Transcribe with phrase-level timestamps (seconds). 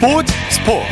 [0.00, 0.86] 스포츠 스포츠.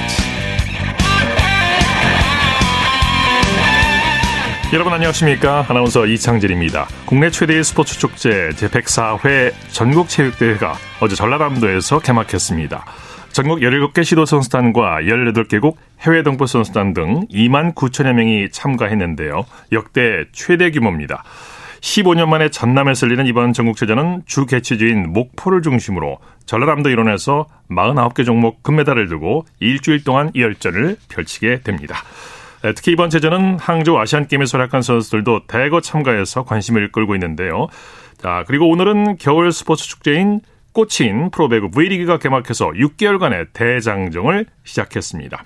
[4.74, 5.64] 여러분 안녕하십니까?
[5.66, 6.88] 아나운서 이창진입니다.
[7.06, 12.84] 국내 최대의 스포츠 축제 제104회 전국체육대회가 어제 전라남도에서 개막했습니다.
[13.32, 19.46] 전국 17개 시도 선수단과 18개국 해외 동포 선수단 등 2만 9천여 명이 참가했는데요.
[19.72, 21.24] 역대 최대 규모입니다
[21.80, 29.08] 15년 만에 전남에서 열리는 이번 전국체전은 주 개최지인 목포를 중심으로 전라남도 일원에서 49개 종목 금메달을
[29.08, 31.96] 두고 일주일 동안 열전을 펼치게 됩니다.
[32.74, 37.68] 특히 이번 체전은 항저우 아시안게임에 활약한 선수들도 대거 참가해서 관심을 끌고 있는데요.
[38.16, 40.40] 자, 그리고 오늘은 겨울 스포츠 축제인
[40.72, 45.44] 꽃인 프로배구 V리그가 개막해서 6개월간의 대장정을 시작했습니다.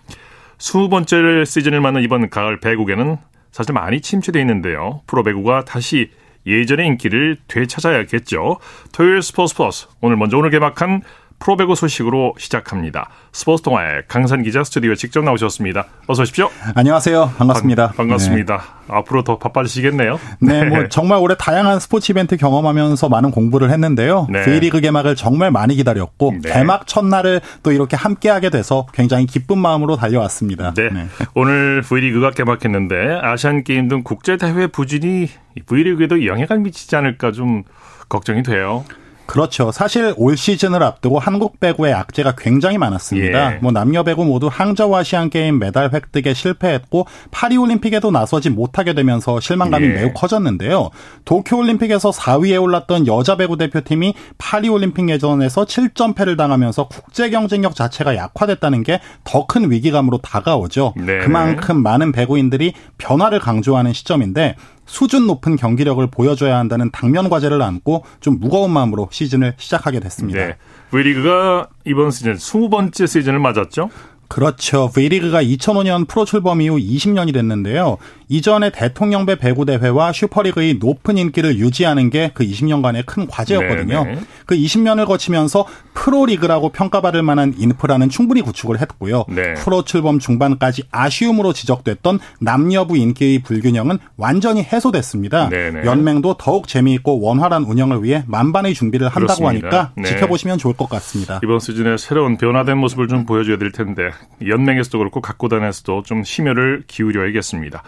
[0.58, 3.18] 20번째 시즌을 맞는 이번 가을 배구계는
[3.50, 5.02] 사실 많이 침체되어 있는데요.
[5.06, 6.10] 프로배구가 다시
[6.46, 8.58] 예전의 인기를 되찾아야겠죠.
[8.92, 11.02] 토요일 스포츠 플러스 오늘 먼저 오늘 개막한
[11.42, 13.08] 프로배구 소식으로 시작합니다.
[13.32, 15.86] 스포츠 동아의 강산 기자 스튜디오에 직접 나오셨습니다.
[16.06, 16.48] 어서 오십시오.
[16.76, 17.32] 안녕하세요.
[17.36, 17.88] 반갑습니다.
[17.88, 18.56] 반, 반갑습니다.
[18.56, 18.94] 네.
[18.94, 20.20] 앞으로 더 바빠지시겠네요.
[20.38, 24.28] 네, 네, 뭐 정말 올해 다양한 스포츠 이벤트 경험하면서 많은 공부를 했는데요.
[24.30, 24.44] 네.
[24.44, 26.52] V리그 개막을 정말 많이 기다렸고 네.
[26.52, 30.74] 개막 첫날을 또 이렇게 함께하게 돼서 굉장히 기쁜 마음으로 달려왔습니다.
[30.74, 30.90] 네.
[30.90, 31.06] 네.
[31.34, 35.28] 오늘 V리그가 개막했는데 아시안 게임 등 국제 대회 부진이
[35.66, 37.64] V리그에도 영향을 미치지 않을까 좀
[38.08, 38.84] 걱정이 돼요.
[39.26, 39.70] 그렇죠.
[39.70, 43.54] 사실 올 시즌을 앞두고 한국 배구의 악재가 굉장히 많았습니다.
[43.54, 43.58] 예.
[43.58, 49.38] 뭐 남녀 배구 모두 항저우 아시안 게임 메달 획득에 실패했고 파리 올림픽에도 나서지 못하게 되면서
[49.38, 49.90] 실망감이 예.
[49.90, 50.90] 매우 커졌는데요.
[51.24, 58.16] 도쿄 올림픽에서 4위에 올랐던 여자 배구 대표팀이 파리 올림픽 예전에서 7점패를 당하면서 국제 경쟁력 자체가
[58.16, 60.94] 약화됐다는 게 더 큰 위기감으로 다가오죠.
[60.96, 61.18] 네.
[61.18, 68.38] 그만큼 많은 배구인들이 변화를 강조하는 시점인데 수준 높은 경기력을 보여줘야 한다는 당면 과제를 안고 좀
[68.38, 70.46] 무거운 마음으로 시즌을 시작하게 됐습니다.
[70.46, 70.56] 네.
[70.90, 73.90] V리그가 이번 시즌 20번째 시즌을 맞았죠?
[74.32, 74.90] 그렇죠.
[74.92, 77.98] V리그가 2005년 프로 출범 이후 20년이 됐는데요.
[78.28, 84.04] 이전에 대통령배 배구 대회와 슈퍼리그의 높은 인기를 유지하는 게 그 20년간의 큰 과제였거든요.
[84.04, 84.20] 네네.
[84.46, 89.24] 그 20년을 거치면서 프로리그라고 평가받을 만한 인프라는 충분히 구축을 했고요.
[89.28, 89.54] 네.
[89.54, 95.48] 프로 출범 중반까지 아쉬움으로 지적됐던 남녀부 인기의 불균형은 완전히 해소됐습니다.
[95.48, 95.84] 네네.
[95.84, 99.78] 연맹도 더욱 재미있고 원활한 운영을 위해 만반의 준비를 한다고 그렇습니다.
[99.78, 100.08] 하니까 네.
[100.08, 101.40] 지켜보시면 좋을 것 같습니다.
[101.42, 104.10] 이번 시즌에 새로운 변화된 모습을 좀 보여줘야 될 텐데
[104.46, 107.82] 연맹에서도 그렇고 각 구단에서도 좀 심혈을 기울여야겠습니다.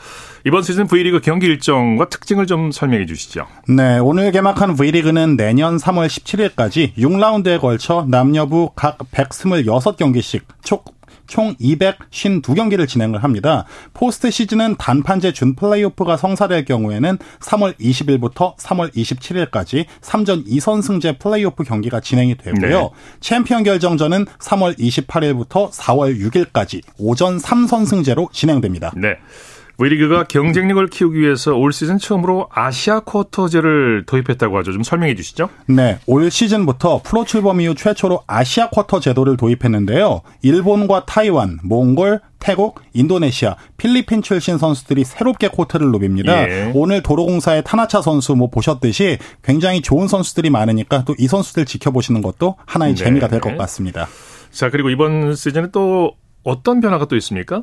[0.47, 3.47] 이번 시즌 V리그 경기 일정과 특징을 좀 설명해 주시죠.
[3.69, 10.81] 네, 오늘 개막한 V리그는 내년 3월 17일까지 6라운드에 걸쳐 남녀부 각 126경기씩 총,
[11.27, 13.65] 총 252경기를 진행을 합니다.
[13.93, 22.01] 포스트 시즌은 단판제 준 플레이오프가 성사될 경우에는 3월 20일부터 3월 27일까지 3전 2선승제 플레이오프 경기가
[22.01, 22.81] 진행이 되고요.
[22.81, 22.91] 네.
[23.21, 28.93] 챔피언 결정전은 3월 28일부터 4월 6일까지 5전 3선승제로 진행됩니다.
[28.97, 29.17] 네.
[29.77, 34.73] V리그가 경쟁력을 키우기 위해서 올 시즌 처음으로 아시아 쿼터제를 도입했다고 하죠.
[34.73, 35.49] 좀 설명해 주시죠.
[35.67, 35.99] 네.
[36.07, 40.21] 올 시즌부터 프로 출범 이후 최초로 아시아 쿼터 제도를 도입했는데요.
[40.43, 46.29] 일본과 타이완, 몽골, 태국, 인도네시아, 필리핀 출신 선수들이 새롭게 코트를 누빕니다.
[46.29, 46.73] 예.
[46.75, 52.57] 오늘 도로공사의 타나차 선수 뭐 보셨듯이 굉장히 좋은 선수들이 많으니까 또 이 선수들 지켜보시는 것도
[52.67, 53.05] 하나의 네.
[53.05, 54.07] 재미가 될 것 같습니다.
[54.51, 56.13] 자, 그리고 이번 시즌에 또
[56.45, 57.63] 어떤 변화가 또 있습니까?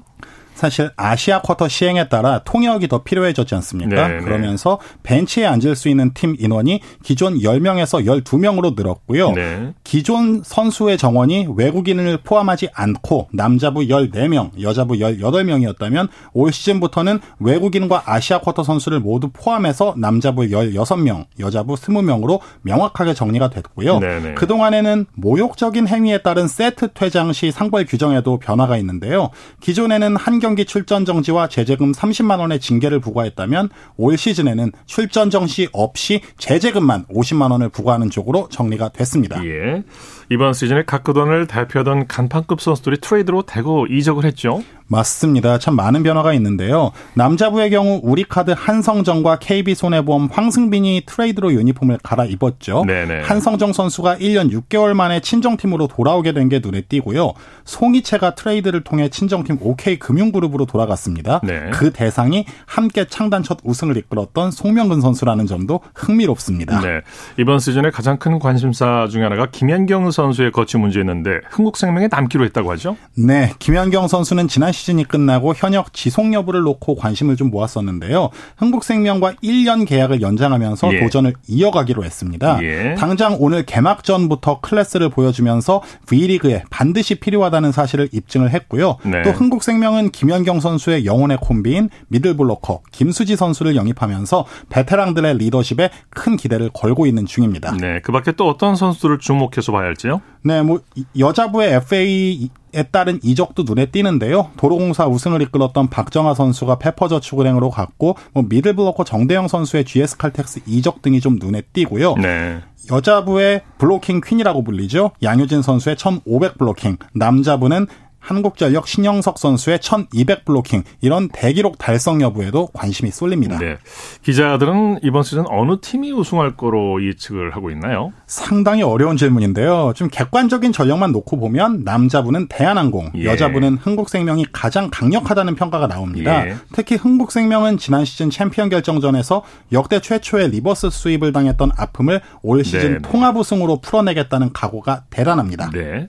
[0.61, 4.07] 사실 아시아 쿼터 시행에 따라 통역이 더 필요해졌지 않습니까?
[4.07, 4.19] 네네.
[4.19, 4.21] 네.
[4.23, 9.31] 그러면서 벤치에 앉을 수 있는 팀 인원이 기존 10명에서 12명으로 늘었고요.
[9.31, 9.73] 네.
[9.83, 18.61] 기존 선수의 정원이 외국인을 포함하지 않고 남자부 14명, 여자부 18명이었다면 올 시즌부터는 외국인과 아시아 쿼터
[18.61, 23.97] 선수를 모두 포함해서 남자부 16명, 여자부 20명으로 명확하게 정리가 됐고요.
[23.97, 24.19] 네네.
[24.19, 24.33] 네.
[24.35, 29.31] 그동안에는 모욕적인 행위에 따른 세트 퇴장 시 상벌 규정에도 변화가 있는데요.
[29.61, 36.21] 기존에는 한 경기 출전 정지와 제재금 30만 원의 징계를 부과했다면 올 시즌에는 출전 정지 없이
[36.37, 39.43] 제재금만 50만 원을 부과하는 쪽으로 정리가 됐습니다.
[39.45, 39.83] 예.
[40.29, 44.63] 이번 시즌에 각 구단을 대표하던 간판급 선수들이 트레이드로 대거 이적을 했죠.
[44.91, 45.57] 맞습니다.
[45.57, 46.91] 참 많은 변화가 있는데요.
[47.15, 52.83] 남자부의 경우 우리카드 한성정과 KB손해보험 황승빈이 트레이드로 유니폼을 갈아입었죠.
[52.85, 53.21] 네네.
[53.21, 57.31] 한성정 선수가 1년 6개월 만에 친정팀으로 돌아오게 된 게 눈에 띄고요.
[57.63, 61.39] 송희채가 트레이드를 통해 친정팀 OK금융그룹으로 돌아갔습니다.
[61.43, 61.69] 네.
[61.71, 66.81] 그 대상이 함께 창단 첫 우승을 이끌었던 송명근 선수라는 점도 흥미롭습니다.
[66.81, 67.01] 네.
[67.39, 72.97] 이번 시즌의 가장 큰 관심사 중에 하나가 김연경 선수의 거취 문제였는데 흥국생명에 남기로 했다고 하죠?
[73.15, 73.53] 네.
[73.59, 78.29] 김연경 선수는 지난 시즌이 끝나고 현역 지속 여부를 놓고 관심을 좀 모았었는데요.
[78.57, 80.99] 흥국생명과 1년 계약을 연장하면서 예.
[80.99, 82.59] 도전을 이어가기로 했습니다.
[82.63, 82.95] 예.
[82.95, 88.97] 당장 오늘 개막전부터 클래스를 보여주면서 V리그에 반드시 필요하다는 사실을 입증을 했고요.
[89.03, 89.21] 네.
[89.23, 97.05] 또 흥국생명은 김연경 선수의 영혼의 콤비인 미들블로커 김수지 선수를 영입하면서 베테랑들의 리더십에 큰 기대를 걸고
[97.05, 97.75] 있는 중입니다.
[97.79, 100.21] 네, 그 밖에 또 어떤 선수들을 주목해서 봐야 할지요?
[100.43, 100.81] 네, 뭐
[101.17, 104.51] 여자부의 FA 에 따른 이적도 눈에 띄는데요.
[104.55, 111.19] 도로공사 우승을 이끌었던 박정아 선수가 페퍼저축은행으로 갔고 뭐 미들블로커 정대영 선수의 GS 칼텍스 이적 등이
[111.19, 112.15] 좀 눈에 띄고요.
[112.15, 112.61] 네.
[112.89, 115.11] 여자부의 블로킹 퀸이라고 불리죠.
[115.21, 117.87] 양효진 선수의 1500 블로킹, 남자부는
[118.21, 123.57] 한국전력 신영석 선수의 1200 블로킹 이런 대기록 달성 여부에도 관심이 쏠립니다.
[123.57, 123.77] 네.
[124.23, 128.13] 기자들은 이번 시즌 어느 팀이 우승할 거로 예측을 하고 있나요?
[128.27, 129.93] 상당히 어려운 질문인데요.
[129.95, 133.25] 좀 객관적인 전력만 놓고 보면 남자부는 대한항공, 예.
[133.25, 136.47] 여자부는 흥국생명이 가장 강력하다는 평가가 나옵니다.
[136.47, 136.55] 예.
[136.73, 142.99] 특히 흥국생명은 지난 시즌 챔피언 결정전에서 역대 최초의 리버스 스윕을 당했던 아픔을 올 시즌 네.
[143.01, 145.71] 통합 우승으로 풀어내겠다는 각오가 대단합니다.
[145.71, 146.07] 네.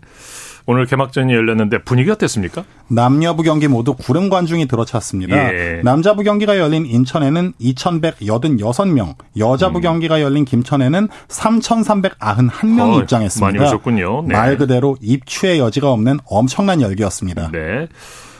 [0.67, 2.65] 오늘 개막전이 열렸는데 분위기 어땠습니까?
[2.89, 5.55] 남녀부 경기 모두 구름 관중이 들어찼습니다.
[5.55, 5.81] 예.
[5.83, 9.83] 남자부 경기가 열린 인천에는 2,186명, 여자부 음.
[9.83, 13.59] 경기가 열린 김천에는 3,391명이 어, 입장했습니다.
[13.59, 14.25] 많이 오셨군요.
[14.29, 14.35] 네.
[14.35, 17.51] 말 그대로 입추의 여지가 없는 엄청난 열기였습니다.
[17.51, 17.89] 네.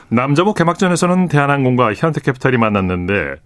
[0.09, 3.37] 남자부 개막전에서는 대한항공과 현대캐피탈이 만났는데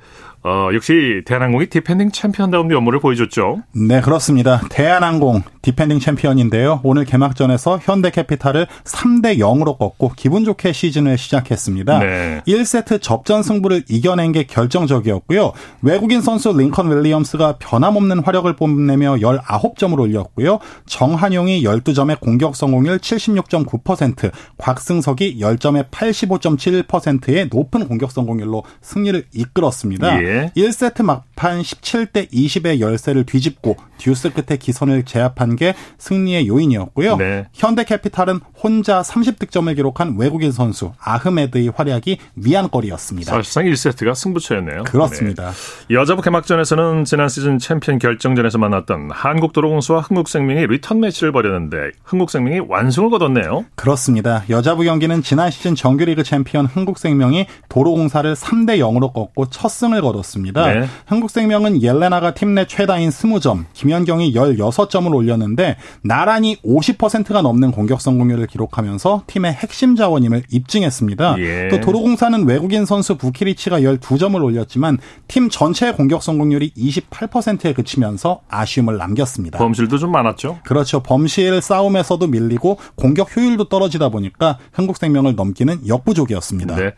[0.47, 3.65] 어, 역시 대한항공이 디펜딩 챔피언다운 면모를 보여줬죠.
[3.75, 4.61] 네, 그렇습니다.
[4.71, 6.83] 대한항공 디펜딩 챔피언인데요.
[6.85, 11.99] 오늘 개막전에서 현대캐피탈을 3대 0으로 꺾고 기분 좋게 시즌을 시작했습니다.
[11.99, 12.43] 네.
[12.47, 15.53] 1세트 접전 승부를 이겨낸 게 결정적이었고요.
[15.83, 20.61] 외국인 선수 링컨 윌리엄스가 변함없는 화력을 뽐내며 19점을 올렸고요.
[20.87, 30.23] 정한용이 12점의 공격 성공률 76.9%, 곽승석이 10점의 85.7%의 높은 공격 성공률로 승리를 이끌었습니다.
[30.23, 30.36] 예.
[30.57, 37.17] 1세트 막판 17대 20의 열세를 뒤집고 듀스 끝에 기선을 제압한 게 승리의 요인이었고요.
[37.17, 37.47] 네.
[37.53, 43.33] 현대캐피탈은 혼자 30득점을 기록한 외국인 선수 아흐메드의 활약이 위안거리였습니다.
[43.33, 44.85] 사실상 1세트가 승부처였네요.
[44.85, 45.51] 그렇습니다.
[45.89, 45.95] 네.
[45.95, 53.65] 여자부 개막전에서는 지난 시즌 챔피언 결정전에서 만났던 한국도로공사와 흥국생명이 리턴 매치를 벌였는데 흥국생명이 완승을 거뒀네요.
[53.75, 54.45] 그렇습니다.
[54.51, 60.26] 여자부 경기는 지난 시즌 정규리그 챔피언 흥국생명이 도로공사를 3대 0으로 꺾고 첫 승을 거뒀습니다.
[60.73, 60.87] 네.
[61.05, 69.25] 한국생명은 옐레나가 팀 내 최다인 20점, 김연경이 16점을 올렸는데 나란히 50%가 넘는 공격 성공률을 기록하면서
[69.27, 71.37] 팀의 핵심 자원임을 입증했습니다.
[71.41, 71.69] 예.
[71.69, 74.97] 또 도로공사는 외국인 선수 부키리치가 12점을 올렸지만
[75.29, 79.59] 팀 전체의 공격 성공률이 28%에 그치면서 아쉬움을 남겼습니다.
[79.59, 80.59] 범실도 좀 많았죠?
[80.65, 81.03] 그렇죠.
[81.03, 86.77] 범실 싸움에서도 밀리고 공격 효율도 떨어지다 보니까 한국생명을 넘기는 역부족이었습니다.
[86.77, 86.93] 네.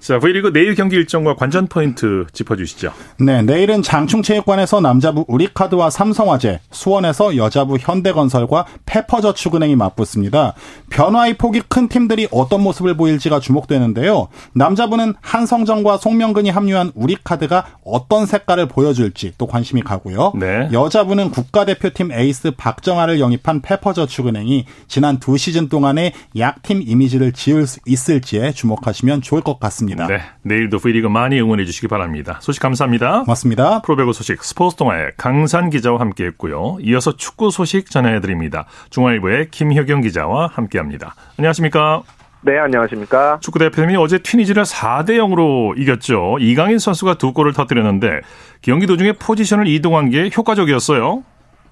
[0.00, 2.92] 자, V리그 내일 경기 일정과 관전 포인트 짚어주시죠.
[3.20, 10.54] 네, 내일은 장충체육관에서 남자부 우리카드와 삼성화재, 수원에서 여자부 현대건설과 페퍼저축은행이 맞붙습니다.
[10.90, 14.28] 변화의 폭이 큰 팀들이 어떤 모습을 보일지가 주목되는데요.
[14.54, 20.32] 남자부는 한성정과 송명근이 합류한 우리카드가 어떤 색깔을 보여줄지 또 관심이 가고요.
[20.36, 20.68] 네.
[20.72, 28.52] 여자부는 국가대표팀 에이스 박정아를 영입한 페퍼저축은행이 지난 두 시즌 동안의 약팀 이미지를 지을 수 있을지에
[28.52, 29.85] 주목하시면 좋을 것 같습니다.
[29.86, 30.06] 있습니다.
[30.06, 32.38] 네, 내일도 V리그 많이 응원해 주시기 바랍니다.
[32.40, 33.22] 소식 감사합니다.
[33.22, 33.82] 고맙습니다.
[33.82, 36.78] 프로배구 소식 스포츠 동아의 강산 기자와 함께 했고요.
[36.80, 38.66] 이어서 축구 소식 전해 드립니다.
[38.90, 41.14] 중앙일보의 김효경 기자와 함께 합니다.
[41.38, 42.02] 안녕하십니까?
[42.42, 43.38] 네, 안녕하십니까?
[43.40, 46.36] 축구 대표팀이 어제 튀니지를 4대 0으로 이겼죠.
[46.38, 48.20] 이강인 선수가 두 골을 터뜨렸는데
[48.62, 51.24] 경기 도중에 포지션을 이동한 게 효과적이었어요.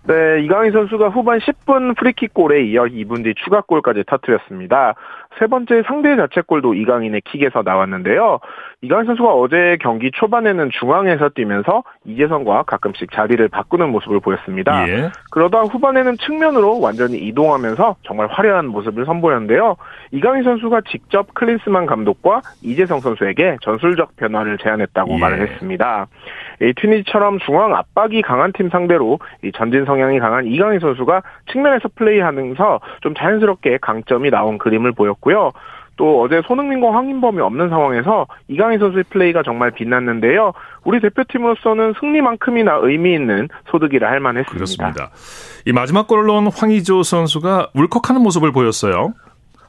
[0.07, 4.95] 네, 이강인 선수가 후반 10분 프리킥 골에 이어 2분 뒤 추가골까지 터뜨렸습니다.
[5.39, 8.41] 세 번째 상대 자책골도 이강인의 킥에서 나왔는데요.
[8.83, 14.89] 이강인 선수가 어제 경기 초반에는 중앙에서 뛰면서 이재성과 가끔씩 자리를 바꾸는 모습을 보였습니다.
[14.89, 15.11] 예.
[15.31, 19.77] 그러다 후반에는 측면으로 완전히 이동하면서 정말 화려한 모습을 선보였는데요.
[20.13, 25.19] 이강인 선수가 직접 클린스만 감독과 이재성 선수에게 전술적 변화를 제안했다고 예.
[25.19, 26.07] 말을 했습니다.
[26.61, 31.23] 이 튀니지처럼 중앙 압박이 강한 팀 상대로 이 전진 성향이 강한 이강인 선수가
[31.53, 35.53] 측면에서 플레이하면서 좀 자연스럽게 강점이 나온 그림을 보였고 요.
[35.97, 40.53] 또 어제 손흥민과 황인범이 없는 상황에서 이강인 선수의 플레이가 정말 빛났는데요.
[40.83, 44.55] 우리 대표팀으로서는 승리만큼이나 의미 있는 소득이라 할 만했습니다.
[44.55, 45.11] 그렇습니다.
[45.67, 49.15] 이 마지막 넣은 황의조 선수가 울컥하는 모습을 보였어요.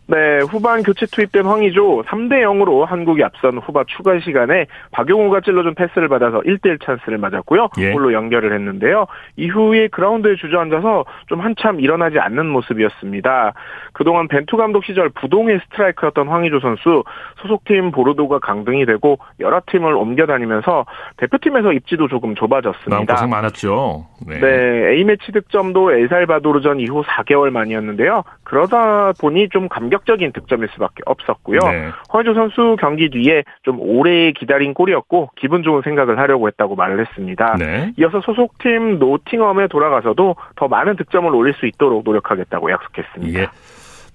[0.07, 6.07] 네, 후반 교체 투입된 황의조 3대 0으로 한국이 앞선 후반 추가 시간에 박용우가 찔러준 패스를
[6.09, 7.69] 받아서 1대1 찬스를 맞았고요.
[7.79, 7.91] 예.
[7.91, 9.07] 골로 연결을 했는데요.
[9.35, 13.53] 이후에 그라운드에 주저앉아서 좀 한참 일어나지 않는 모습이었습니다.
[13.93, 17.03] 그동안 벤투 감독 시절 부동의 스트라이커였던 황의조 선수
[17.41, 20.85] 소속팀 보르도가 강등이 되고 여러 팀을 옮겨 다니면서
[21.17, 23.13] 대표팀에서 입지도 조금 좁아졌습니다.
[23.13, 24.05] 고생 많았죠.
[24.27, 24.39] 네.
[24.39, 28.23] 네, A매치 득점도 엘살바도르전 이후 4개월 만이었는데요.
[28.43, 31.59] 그러다 보니 좀 감격적인 득점일 수밖에 없었고요.
[31.59, 31.91] 네.
[32.09, 37.55] 황의조 선수 경기 뒤에 좀 오래 기다린 골이었고 기분 좋은 생각을 하려고 했다고 말을 했습니다.
[37.57, 37.93] 네.
[37.97, 43.39] 이어서 소속팀 노팅엄에 돌아가서도 더 많은 득점을 올릴 수 있도록 노력하겠다고 약속했습니다.
[43.39, 43.47] 예.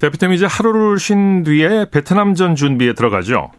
[0.01, 3.51] 대표팀이 이제 하루를 쉰 뒤에 베트남전 준비에 들어가죠.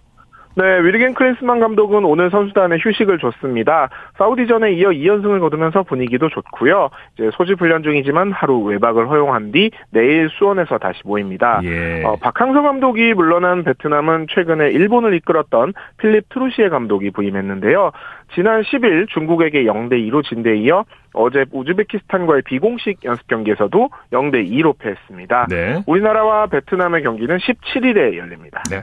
[0.55, 3.89] 네, 위르겐 크린스만 감독은 오늘 선수단에 휴식을 줬습니다.
[4.17, 6.89] 사우디전에 이어 2연승을 거두면서 분위기도 좋고요.
[7.13, 11.61] 이제 소집 훈련 중이지만 하루 외박을 허용한 뒤 내일 수원에서 다시 모입니다.
[11.63, 12.03] 예.
[12.03, 17.91] 어, 박항서 감독이 물러난 베트남은 최근에 일본을 이끌었던 필립 트루시에 감독이 부임했는데요.
[18.35, 24.75] 지난 10일 중국에게 0대 2로 진 데 이어 어제 우즈베키스탄과의 비공식 연습 경기에서도 0대 2로
[24.79, 25.47] 패했습니다.
[25.49, 25.83] 네.
[25.85, 28.63] 우리나라와 베트남의 경기는 17일에 열립니다.
[28.71, 28.81] 네.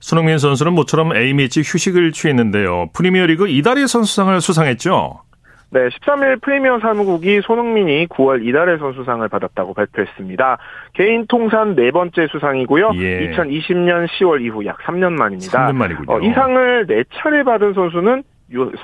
[0.00, 2.90] 손흥민 선수는 모처럼 A매치 휴식을 취했는데요.
[2.94, 5.22] 프리미어리그 이달의 선수상을 수상했죠.
[5.70, 10.58] 네, 13일 프리미어 사무국이 손흥민이 9월 이달의 선수상을 받았다고 발표했습니다.
[10.94, 12.92] 개인 통산 네 번째 수상이고요.
[12.94, 13.30] 예.
[13.30, 15.68] 2020년 10월 이후 약 3년 만입니다.
[15.68, 16.06] 3년 만이군요.
[16.10, 18.22] 어, 이 상을 4차례 받은 선수는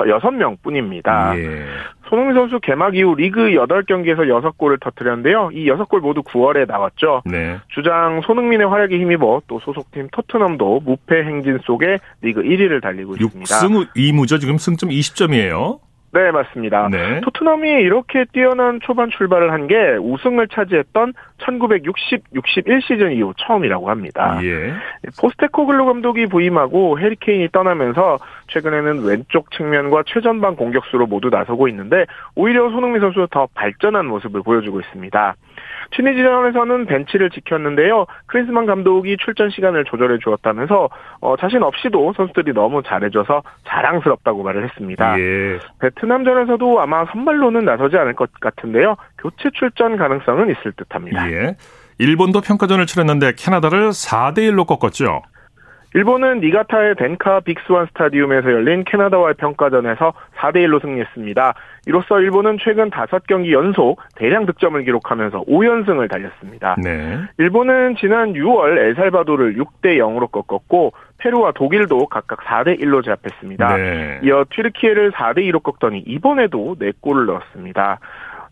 [0.08, 1.36] 여섯 명 뿐입니다.
[1.38, 1.64] 예.
[2.08, 5.50] 손흥민 선수 개막 이후 리그 8경기에서 6골을 터뜨렸는데요.
[5.52, 7.22] 이 6골 모두 9월에 나왔죠.
[7.24, 7.58] 네.
[7.68, 13.44] 주장 손흥민의 활약에 힘입어 또 소속팀 토트넘도 무패 행진 속에 리그 1위를 달리고 있습니다.
[13.44, 14.40] 6승 2무죠.
[14.40, 15.78] 지금 승점 20점이에요.
[16.14, 16.88] 네, 맞습니다.
[16.90, 17.20] 네.
[17.20, 24.38] 토트넘이 이렇게 뛰어난 초반 출발을 한 게 우승을 차지했던 1960, 61 시즌 이후 처음이라고 합니다.
[24.42, 24.74] 예.
[25.20, 28.18] 포스테코글로 감독이 부임하고 해리케인이 떠나면서
[28.48, 32.04] 최근에는 왼쪽 측면과 최전방 공격수로 모두 나서고 있는데
[32.34, 35.34] 오히려 손흥민 선수가 더 발전한 모습을 보여주고 있습니다.
[35.92, 38.06] 튀니지전에서는 벤치를 지켰는데요.
[38.26, 40.88] 크리스만 감독이 출전 시간을 조절해 주었다면서
[41.20, 45.18] 어, 자신 없이도 선수들이 너무 잘해줘서 자랑스럽다고 말을 했습니다.
[45.18, 45.58] 예.
[45.80, 48.96] 베트남전에서도 아마 선발로는 나서지 않을 것 같은데요.
[49.18, 51.30] 교체 출전 가능성은 있을 듯합니다.
[51.30, 51.56] 예.
[51.98, 55.22] 일본도 평가전을 치렀는데 캐나다를 4대 1로 꺾었죠.
[55.94, 61.54] 일본은 니가타의 덴카 빅스완 스타디움에서 열린 캐나다와의 평가전에서 4대1로 승리했습니다.
[61.86, 66.74] 이로써 일본은 최근 5경기 연속 대량 득점을 기록하면서 5연승을 달렸습니다.
[66.82, 67.20] 네.
[67.38, 73.76] 일본은 지난 6월 엘살바도를 6대 0으로 꺾었고 페루와 독일도 각각 4대 1로 제압했습니다.
[73.76, 74.20] 네.
[74.24, 78.00] 이어 튀르키예를 4대 2로 꺾더니 이번에도 4골을 넣었습니다.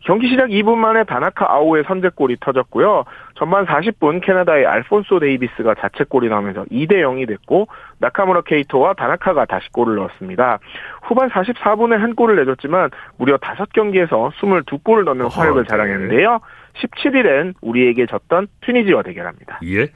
[0.04, 3.04] 경기 시작 2분 만에 다나카 아오의 선제골이 터졌고요.
[3.36, 7.68] 전반 40분 캐나다의 알폰소 데이비스가 자책골이 나오면서 2대 0이 됐고
[7.98, 10.58] 나카무라 케이토와 다나카가 다시 골을 넣었습니다.
[11.02, 15.68] 후반 44분에 한 골을 내줬지만 무려 5경기에서 22골을 넣는 활약을 네.
[15.68, 16.40] 자랑했는데요.
[16.74, 19.60] 17일엔 우리에게 졌던 튀니지와 대결합니다.
[19.64, 19.88] 예.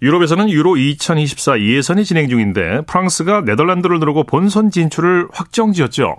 [0.00, 6.16] 유럽에서는 유로 2024 예선이 진행 중인데 프랑스가 네덜란드를 누르고 본선 진출을 확정지었죠.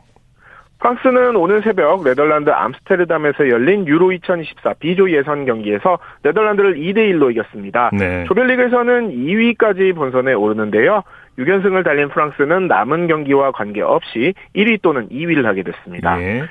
[0.79, 7.89] 프랑스는 오늘 새벽 네덜란드 암스테르담에서 열린 유로 2024 B조 예선 경기에서 네덜란드를 2대 1로 이겼습니다.
[7.93, 8.23] 네.
[8.25, 11.03] 조별리그에서는 2위까지 본선에 오르는데요.
[11.37, 16.15] 6연승을 달린 프랑스는 남은 경기와 관계없이 1위 또는 2위를 하게 됐습니다.
[16.15, 16.43] 네.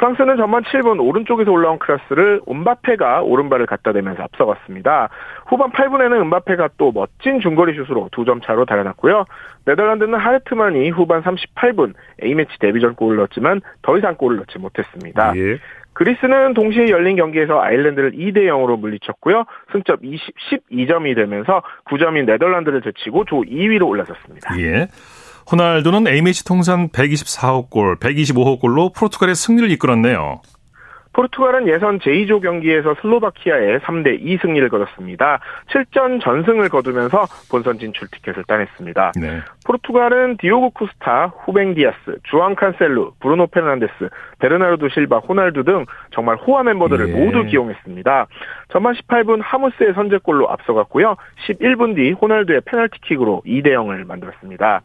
[0.00, 5.10] 프랑스는 전반 7분 오른쪽에서 올라온 크라스를 음바페가 오른발을 갖다 대면서 앞서갔습니다.
[5.46, 9.26] 후반 8분에는 음바페가 또 멋진 중거리 슛으로 두 점 차로 달아났고요.
[9.66, 11.92] 네덜란드는 하르트만이 후반 38분
[12.22, 15.36] A매치 데뷔전 골을 넣었지만 더 이상 골을 넣지 못했습니다.
[15.36, 15.58] 예.
[15.92, 19.44] 그리스는 동시에 열린 경기에서 아일랜드를 2대 0으로 물리쳤고요.
[19.72, 20.34] 승점 20,
[20.70, 24.58] 12점이 되면서 9점인 네덜란드를 제치고 조 2위로 올라섰습니다.
[24.60, 24.86] 예.
[25.50, 30.40] 호날두는 A매치 통산 124호 골, 125호 골로 포르투갈의 승리를 이끌었네요.
[31.12, 35.40] 포르투갈은 예선 제2조 경기에서 슬로바키아에 3대 2 승리를 거뒀습니다.
[35.72, 39.12] 7전 전승을 거두면서 본선 진출 티켓을 따냈습니다.
[39.20, 39.40] 네.
[39.66, 46.62] 포르투갈은 디오구 코스타, 후벵 디아스, 주앙 칸셀루, 브루노 페르난데스, 베르나르도 실바, 호날두 등 정말 호화
[46.62, 47.12] 멤버들을 예.
[47.12, 48.26] 모두 기용했습니다.
[48.72, 51.16] 전반 18분 하무스의 선제골로 앞서갔고요.
[51.46, 54.82] 11분 뒤 호날두의 페널티킥으로 2대 0을 만들었습니다.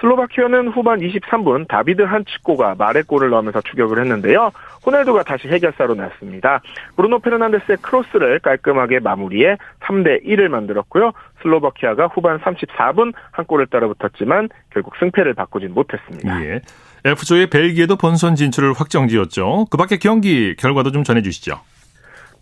[0.00, 4.50] 슬로바키아는 후반 23분 다비드 한치코가 만회 골을 넣으면서 추격을 했는데요.
[4.84, 6.60] 호날두가 다시 해결사로 나섰습니다.
[6.96, 11.12] 브루노 페르난데스의 크로스를 깔끔하게 마무리해 3대 1을 만들었고요.
[11.42, 16.44] 슬로바키아가 후반 34분 한 골을 따라붙었지만 결국 승패를 바꾸진 못했습니다.
[16.44, 16.60] 예.
[17.04, 19.66] F조의 벨기에도 본선 진출을 확정지었죠.
[19.70, 21.60] 그 밖에 경기 결과도 좀 전해주시죠.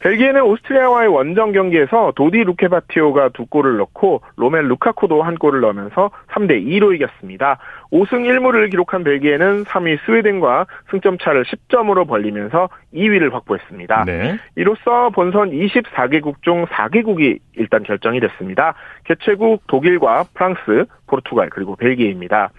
[0.03, 6.65] 벨기에는 오스트리아와의 원정 경기에서 도디 루케바키오가 두 골을 넣고 로멜 루카쿠도 한 골을 넣으면서 3대
[6.67, 7.59] 2로 이겼습니다.
[7.93, 14.05] 5승 1무를 기록한 벨기에는 3위 스웨덴과 승점 차를 10점으로 벌리면서 2위를 확보했습니다.
[14.07, 14.39] 네.
[14.57, 18.75] 이로써 본선 24개국 중 4개국이 일단 결정이 됐습니다.
[19.05, 22.51] 개최국 독일과 프랑스, 포르투갈 그리고 벨기에입니다.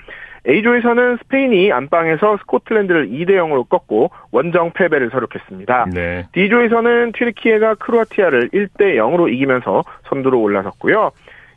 [0.48, 5.88] A조에서는 스페인이 안방에서 스코틀랜드를 2대 0으로 꺾고 원정 패배를 설욕했습니다.
[5.94, 6.26] 네.
[6.34, 11.12] D조에서는 튀르키예가 크로아티아를 1대 0으로 이기면서 선두로 올라섰고요.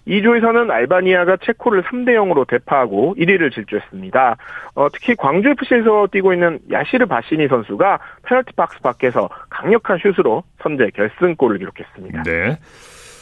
[0.06, 4.36] E조에서는 알바니아가 체코를 3대 0으로 대파하고 1위를 질주했습니다.
[4.74, 11.58] 어, 특히 광주FC에서 뛰고 있는 야시르 아사니 선수가 페널티 박스 밖에서 강력한 슛으로 선제 결승골을
[11.58, 12.22] 기록했습니다.
[12.22, 12.56] 네.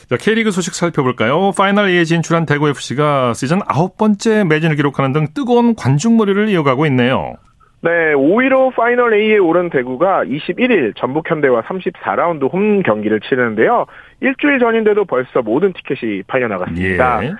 [0.08, 1.52] 자, K리그 소식 살펴볼까요?
[1.56, 7.34] 파이널 A에 진출한 대구FC가 시즌 아홉 번째 매진을 기록하는 등 뜨거운 관중몰이를 이어가고 있네요.
[7.80, 13.86] 네, 5위로 파이널 A에 오른 대구가 21일 전북 현대와 34라운드 홈 경기를 치르는데요.
[14.20, 17.24] 일주일 전인데도 벌써 모든 티켓이 팔려나갔습니다.
[17.24, 17.32] 예.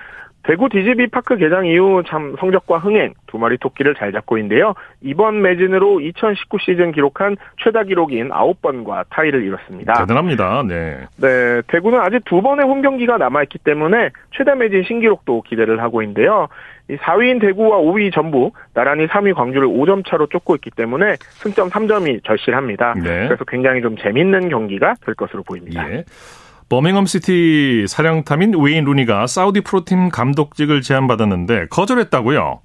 [0.45, 4.75] 대구 DGB 파크 개장 이후 참 성적과 흥행 두 마리 토끼를 잘 잡고 있는데요.
[5.01, 9.93] 이번 매진으로 2019 시즌 기록한 최다 기록인 9번과 타이를 이뤘습니다.
[9.93, 10.63] 대단합니다.
[10.67, 10.99] 네.
[11.17, 16.03] 네, 대구는 아직 두 번의 홈 경기가 남아 있기 때문에 최다 매진 신기록도 기대를 하고
[16.03, 16.47] 있는데요.
[16.89, 22.93] 4위인 대구와 5위 전북, 나란히 3위 광주를 5점 차로 쫓고 있기 때문에 승점 3점이 절실합니다.
[22.93, 23.25] 네.
[23.27, 25.91] 그래서 굉장히 좀 재밌는 경기가 될 것으로 보입니다.
[25.91, 26.03] 예.
[26.67, 32.61] 버밍엄 시티 사령탑인 웨인 루니가 사우디 프로팀 감독직을 제안받았는데 거절했다고요?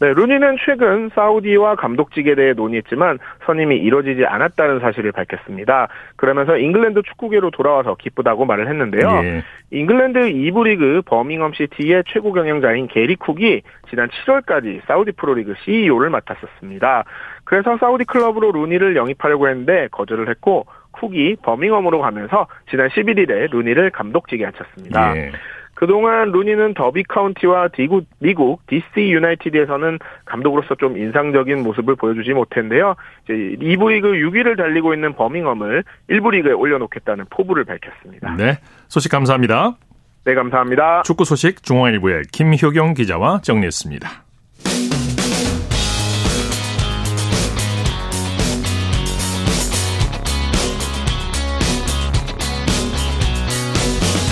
[0.00, 5.88] 네, 루니는 최근 사우디와 감독직에 대해 논의했지만 선임이 이뤄지지 않았다는 사실을 밝혔습니다.
[6.16, 9.20] 그러면서 잉글랜드 축구계로 돌아와서 기쁘다고 말을 했는데요.
[9.24, 9.42] 예.
[9.70, 17.04] 잉글랜드 2부 리그 버밍엄 시티의 최고 경영자인 게리 쿡이 지난 7월까지 사우디 프로리그 CEO를 맡았었습니다.
[17.44, 24.44] 그래서 사우디 클럽으로 루니를 영입하려고 했는데 거절을 했고 쿡이 버밍엄으로 가면서 지난 11일에 루니를 감독직에
[24.44, 25.16] 앉혔습니다.
[25.16, 25.32] 예.
[25.80, 32.96] 그동안 루니는 더비 카운티와 디구, 미국 DC 유나이티드에서는 감독으로서 좀 인상적인 모습을 보여주지 못했는데요.
[33.24, 38.34] 이제 2부 리그 6위를 달리고 있는 버밍엄을 1부 리그에 올려놓겠다는 포부를 밝혔습니다.
[38.36, 39.76] 네, 소식 감사합니다.
[40.24, 41.02] 네, 감사합니다.
[41.04, 44.29] 축구 소식 중앙일보의 김효경 기자와 정리했습니다.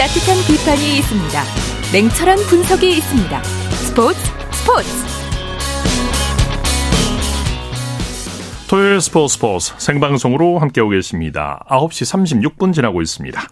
[0.08, 1.42] 따뜻한 비판이 있습니다.
[1.92, 3.42] 냉철한 분석이 있습니다.
[3.42, 4.18] 스포츠
[4.52, 4.88] 스포츠.
[8.70, 11.62] 토요일 스포츠 스포츠 생방송으로 함께하고 계십니다.
[11.68, 13.48] 9시 36분 지나고 있습니다.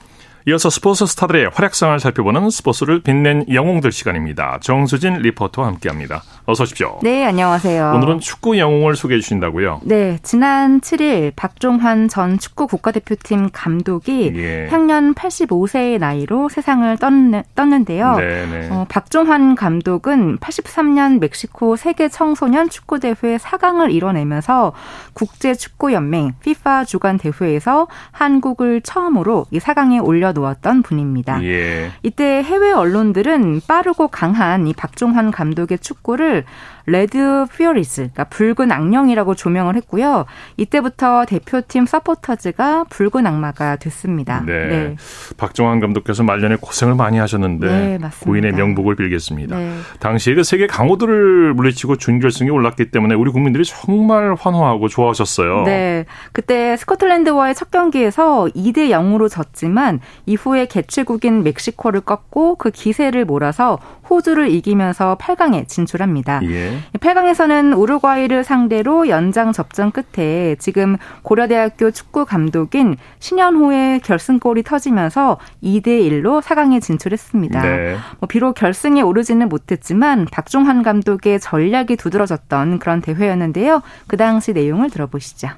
[0.49, 4.59] 이어서 스포츠 스타들의 활약상을 살펴보는 스포츠를 빛낸 영웅들 시간입니다.
[4.61, 6.23] 정수진 리포터와 함께합니다.
[6.45, 7.01] 어서 오십시오.
[7.03, 7.95] 네, 안녕하세요.
[7.97, 9.81] 오늘은 축구 영웅을 소개해 주신다고요?
[9.83, 14.69] 네, 지난 7일 박종환 전 축구 국가대표팀 감독이 예.
[14.71, 18.69] 향년 85세의 나이로 세상을 떴는, 데요 네, 네.
[18.71, 24.75] 어, 박종환 감독은 83년 멕시코 세계 청소년 축구 대회 4강을 이뤄내면서
[25.13, 31.43] 국제 축구 연맹 FIFA 주관 대회에서 한국을 처음으로 이 4강에 올려 놓았던 분입니다.
[31.45, 31.91] 예.
[32.03, 36.45] 이때 해외 언론들은 빠르고 강한 이 박종환 감독의 축구를
[36.87, 40.25] Red Furies, 그러니까 붉은 악령이라고 조명을 했고요.
[40.57, 44.43] 이때부터 대표팀 서포터즈가 붉은 악마가 됐습니다.
[44.47, 44.67] 네.
[44.67, 44.97] 네.
[45.37, 49.57] 박종환 감독께서 말년에 고생을 많이 하셨는데 네, 고인의 명복을 빌겠습니다.
[49.57, 49.79] 네.
[49.99, 55.65] 당시에 그 세계 강호들을 물리치고 준결승에 올랐기 때문에 우리 국민들이 정말 환호하고 좋아하셨어요.
[55.65, 56.05] 네.
[56.33, 64.51] 그때 스코틀랜드와의 첫 경기에서 2대 0으로 졌지만 이후에 개최국인 멕시코를 꺾고 그 기세를 몰아서 호주를
[64.51, 66.41] 이기면서 8강에 진출합니다.
[66.45, 66.76] 예.
[66.99, 76.43] 8강에서는 우루과이를 상대로 연장 접전 끝에 지금 고려대학교 축구 감독인 신현호의 결승골이 터지면서 2대 1로
[76.43, 77.63] 4강에 진출했습니다.
[77.63, 77.97] 네.
[78.21, 83.83] 뭐 비록 결승에 오르지는 못했지만 박종환 감독의 전략이 두드러졌던 그런 대회였는데요.
[84.07, 85.49] 그 당시 내용을 들어보시죠.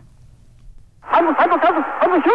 [1.00, 2.30] 한번 한번 한번 한번 슛!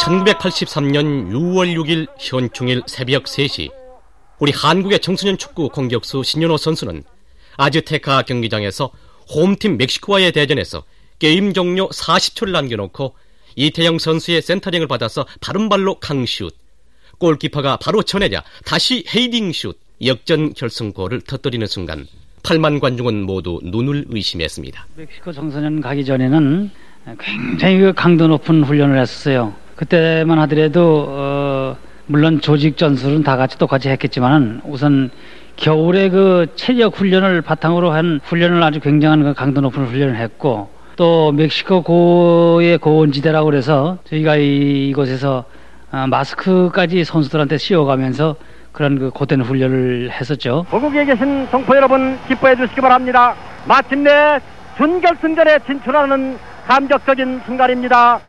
[0.00, 3.70] 1983년 6월 6일 현충일 새벽 3시
[4.38, 7.02] 우리 한국의 청소년 축구 공격수 신현호 선수는
[7.56, 8.90] 아즈테카 경기장에서
[9.34, 10.84] 홈팀 멕시코와의 대전에서
[11.18, 13.14] 게임 종료 40초를 남겨놓고
[13.56, 16.54] 이태영 선수의 센터링을 받아서 바른발로 강슛
[17.18, 22.06] 골키퍼가 바로 쳐내자 다시 헤이딩 슛 역전 결승골을 터뜨리는 순간
[22.42, 24.86] 8만 관중은 모두 눈을 의심했습니다.
[24.94, 26.70] 멕시코 청소년 가기 전에는
[27.18, 29.54] 굉장히 그 강도 높은 훈련을 했었어요.
[29.76, 35.10] 그때만 하더라도 어, 물론 조직 전술은 다 같이 똑같이 했겠지만 우선
[35.56, 41.32] 겨울에 그 체력 훈련을 바탕으로 한 훈련을 아주 굉장한 그 강도 높은 훈련을 했고 또
[41.32, 45.44] 멕시코 고의 고원지대라고 그래서 저희가 이곳에서
[45.90, 48.36] 아, 마스크까지 선수들한테 씌워가면서
[48.72, 50.66] 그런 그 고된 훈련을 했었죠.
[50.70, 53.34] 고국에 계신 동포 여러분 기뻐해 주시기 바랍니다.
[53.66, 54.38] 마침내
[54.76, 58.20] 준결승전에 진출하는 감격적인 순간입니다.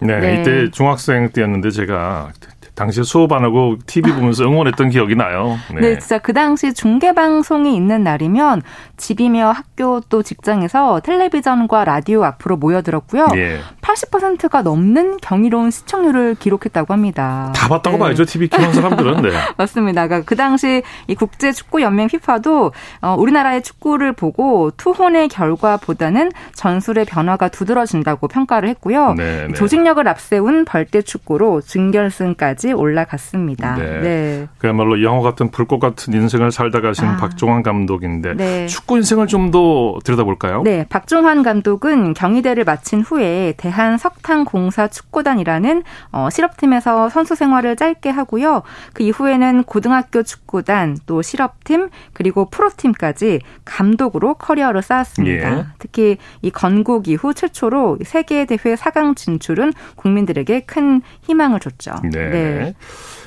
[0.00, 2.30] 네, 네, 이때 중학생 때였는데 제가
[2.76, 5.56] 당시에 수업 안 하고 TV 보면서 응원했던 기억이 나요.
[5.72, 5.80] 네.
[5.80, 8.62] 네, 진짜 그 당시 중계 방송이 있는 날이면
[8.98, 13.28] 집이며 학교 또 직장에서 텔레비전과 라디오 앞으로 모여들었고요.
[13.36, 13.60] 예.
[13.80, 17.50] 80%가 넘는 경이로운 시청률을 기록했다고 합니다.
[17.54, 18.04] 다 봤다고 네.
[18.04, 18.26] 봐야죠.
[18.26, 19.22] TV 키는 사람들은.
[19.22, 19.30] 네.
[19.56, 20.06] 맞습니다.
[20.06, 27.06] 그러니까 그 당시 이 국제 축구 연맹 피파도 어, 우리나라의 축구를 보고 투혼의 결과보다는 전술의
[27.06, 29.14] 변화가 두드러진다고 평가를 했고요.
[29.14, 29.54] 네, 네.
[29.54, 33.76] 조직력을 앞세운 벌떼 축구로 준결승까지 까지 올라갔습니다.
[33.76, 34.00] 네.
[34.00, 34.48] 네.
[34.58, 37.16] 그야말로 영화 같은 불꽃 같은 인생을 살다 가신 아.
[37.16, 38.66] 박종환 감독인데 네.
[38.66, 40.62] 축구 인생을 좀 더 들여다볼까요?
[40.64, 48.10] 네, 박종환 감독은 경희대를 마친 후에 대한 석탄 공사 축구단이라는 어, 실업팀에서 선수 생활을 짧게
[48.10, 48.62] 하고요.
[48.92, 55.58] 그 이후에는 고등학교 축구단, 또 실업팀, 그리고 프로팀까지 감독으로 커리어를 쌓았습니다.
[55.58, 55.66] 예.
[55.78, 61.94] 특히 이 건국 이후 최초로 세계 대회 4강 진출은 국민들에게 큰 희망을 줬죠.
[62.02, 62.30] 네.
[62.30, 62.55] 네.
[62.58, 62.74] 네.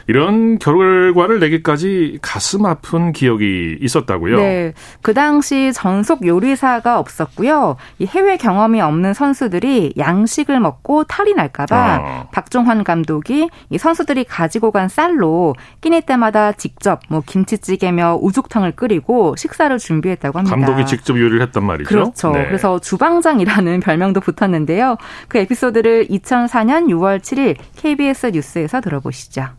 [0.09, 4.37] 이런 결과를 내기까지 가슴 아픈 기억이 있었다고요.
[4.37, 4.73] 네.
[5.03, 7.75] 그 당시 전속 요리사가 없었고요.
[7.99, 12.27] 이 해외 경험이 없는 선수들이 양식을 먹고 탈이 날까봐 어.
[12.31, 19.77] 박종환 감독이 이 선수들이 가지고 간 쌀로 끼니 때마다 직접 뭐 김치찌개며 우죽탕을 끓이고 식사를
[19.77, 20.55] 준비했다고 합니다.
[20.55, 21.87] 감독이 직접 요리를 했단 말이죠.
[21.87, 22.31] 그렇죠.
[22.31, 22.47] 네.
[22.47, 24.97] 그래서 주방장이라는 별명도 붙었는데요.
[25.27, 29.58] 그 에피소드를 2004년 6월 7일 KBS 뉴스에서 들어보시죠.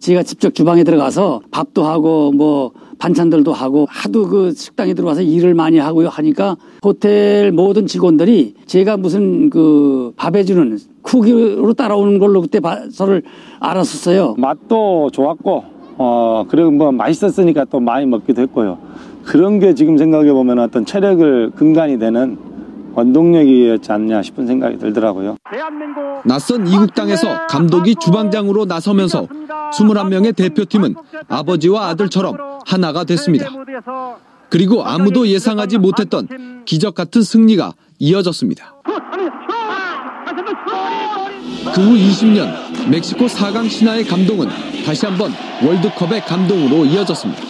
[0.00, 5.78] 제가 직접 주방에 들어가서 밥도 하고 뭐 반찬들도 하고 하도 그 식당에 들어가서 일을 많이
[5.78, 13.22] 하고요 하니까 호텔 모든 직원들이 제가 무슨 그 밥해주는 쿠기로 따라오는 걸로 그때 봐서를
[13.60, 14.36] 알았었어요.
[14.38, 15.64] 맛도 좋았고
[15.98, 18.78] 어 그리고 뭐 맛있었으니까 또 많이 먹기도 했고요.
[19.24, 22.38] 그런 게 지금 생각해 보면 어떤 체력을 근간이 되는
[22.94, 25.36] 원동력이었지 않냐 싶은 생각이 들더라고요.
[26.24, 29.26] 낯선 이국 땅에서 감독이 주방장으로 나서면서
[29.72, 30.94] 21명의 대표팀은
[31.28, 33.46] 아버지와 아들처럼 하나가 됐습니다.
[34.50, 36.26] 그리고 아무도 예상하지 못했던
[36.64, 38.74] 기적 같은 승리가 이어졌습니다.
[41.74, 44.48] 그 후 20년 멕시코 4강 신화의 감동은
[44.84, 45.32] 다시 한번
[45.64, 47.49] 월드컵의 감동으로 이어졌습니다.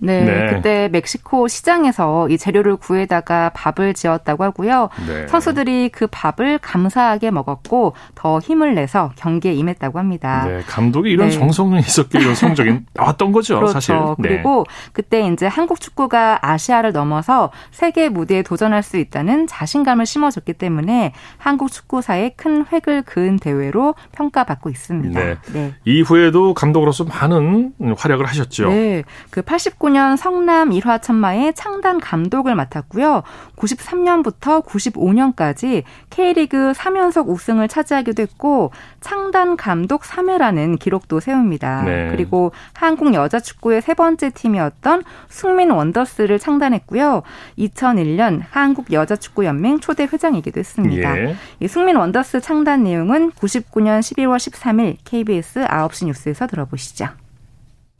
[0.00, 4.88] 네, 네, 그때 멕시코 시장에서 이 재료를 구해다가 밥을 지었다고 하고요.
[5.06, 5.28] 네.
[5.28, 10.44] 선수들이 그 밥을 감사하게 먹었고 더 힘을 내서 경기에 임했다고 합니다.
[10.46, 11.34] 네, 감독이 이런 네.
[11.34, 13.72] 정성이 있었기에 이런 성적이 나왔던 거죠, 그렇죠.
[13.72, 13.94] 사실.
[14.18, 14.28] 네.
[14.28, 21.12] 그리고 그때 이제 한국 축구가 아시아를 넘어서 세계 무대에 도전할 수 있다는 자신감을 심어줬기 때문에
[21.36, 25.20] 한국 축구사에 큰 획을 그은 대회로 평가받고 있습니다.
[25.20, 25.36] 네.
[25.52, 25.74] 네.
[25.84, 28.70] 이후에도 감독으로서 많은 활약을 하셨죠.
[28.70, 29.89] 네, 그 89.
[29.90, 33.22] 1995년 성남 일화 천마의 창단 감독을 맡았고요.
[33.56, 41.82] 93년부터 95년까지 K리그 3연속 우승을 차지하기도 했고 창단 감독 3회라는 기록도 세웁니다.
[41.82, 42.08] 네.
[42.10, 47.22] 그리고 한국 여자 축구의 세 번째 팀이었던 숙민 원더스를 창단했고요.
[47.58, 51.18] 2001년 한국 여자 축구 연맹 초대 회장이기도 했습니다.
[51.18, 51.36] 예.
[51.60, 57.08] 이 숙민 원더스 창단 내용은 99년 12월 13일 KBS 9시 뉴스에서 들어보시죠.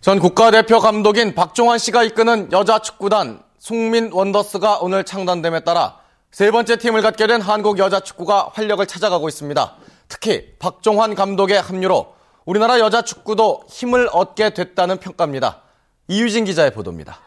[0.00, 5.98] 전 국가대표 감독인 박종환 씨가 이끄는 여자 축구단 숙민 원더스가 오늘 창단됨에 따라
[6.30, 9.76] 세 번째 팀을 갖게 된 한국 여자 축구가 활력을 찾아가고 있습니다.
[10.08, 12.14] 특히 박종환 감독의 합류로
[12.46, 15.60] 우리나라 여자 축구도 힘을 얻게 됐다는 평가입니다.
[16.08, 17.18] 이유진 기자의 보도입니다.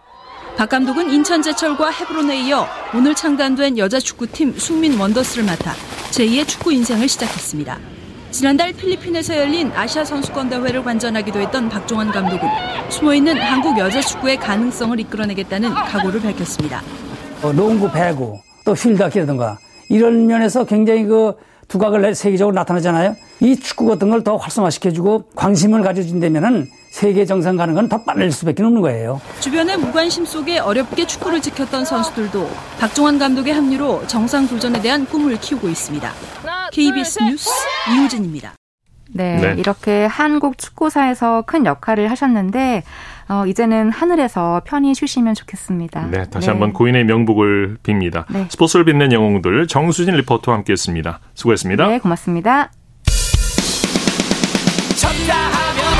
[0.57, 5.73] 박 감독은 인천제철과 헤브론에 이어 오늘 창단된 여자 축구팀 숙민 원더스를 맡아
[6.09, 7.92] 제2의 축구 인생을 시작했습니다.
[8.33, 12.41] 지난달 필리핀에서 열린 아시아 선수권 대회를 관전하기도 했던 박종원 감독은
[12.89, 16.81] 숨어있는 한국 여자 축구의 가능성을 이끌어내겠다는 각오를 밝혔습니다.
[17.43, 21.33] 어, 농구, 배구, 또 휠드하키라든가 이런 면에서 굉장히 그
[21.67, 23.15] 두각을 세계적으로 나타나잖아요.
[23.39, 28.63] 이 축구 같은 걸 더 활성화시켜주고 관심을 가져준다면은 세계 정상 가는 건 더 빠를 수밖에
[28.63, 29.19] 없는 거예요.
[29.39, 35.67] 주변의 무관심 속에 어렵게 축구를 지켰던 선수들도 박종환 감독의 합류로 정상 도전에 대한 꿈을 키우고
[35.69, 36.11] 있습니다.
[36.71, 37.49] KBS 뉴스
[37.91, 38.53] 이우진입니다.
[39.11, 42.83] 네, 네, 이렇게 한국 축구사에서 큰 역할을 하셨는데
[43.27, 46.07] 어, 이제는 하늘에서 편히 쉬시면 좋겠습니다.
[46.11, 46.51] 네, 다시 네.
[46.51, 48.25] 한번 고인의 명복을 빕니다.
[48.29, 48.45] 네.
[48.49, 51.19] 스포츠를 빛낸 영웅들 정수진 리포터와 함께했습니다.
[51.33, 51.87] 수고했습니다.
[51.87, 52.71] 네, 고맙습니다.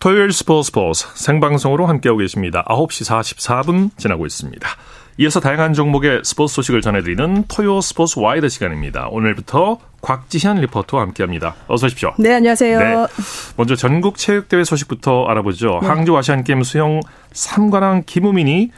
[0.00, 2.64] 토요일 스포츠 스포츠 생방송으로 함께하고 계십니다.
[2.68, 4.68] 9시 44분 지나고 있습니다.
[5.18, 9.08] 이어서 다양한 종목의 스포츠 소식을 전해드리는 토요 스포츠 와이드 시간입니다.
[9.10, 11.54] 오늘부터 곽지현 리포터와 함께합니다.
[11.66, 12.12] 어서 오십시오.
[12.18, 12.78] 네, 안녕하세요.
[12.78, 13.06] 네.
[13.56, 15.78] 먼저 전국 체육대회 소식부터 알아보죠.
[15.80, 15.88] 네.
[15.88, 17.00] 항저우 아시안게임 수영
[17.32, 18.70] 3관왕 김우민이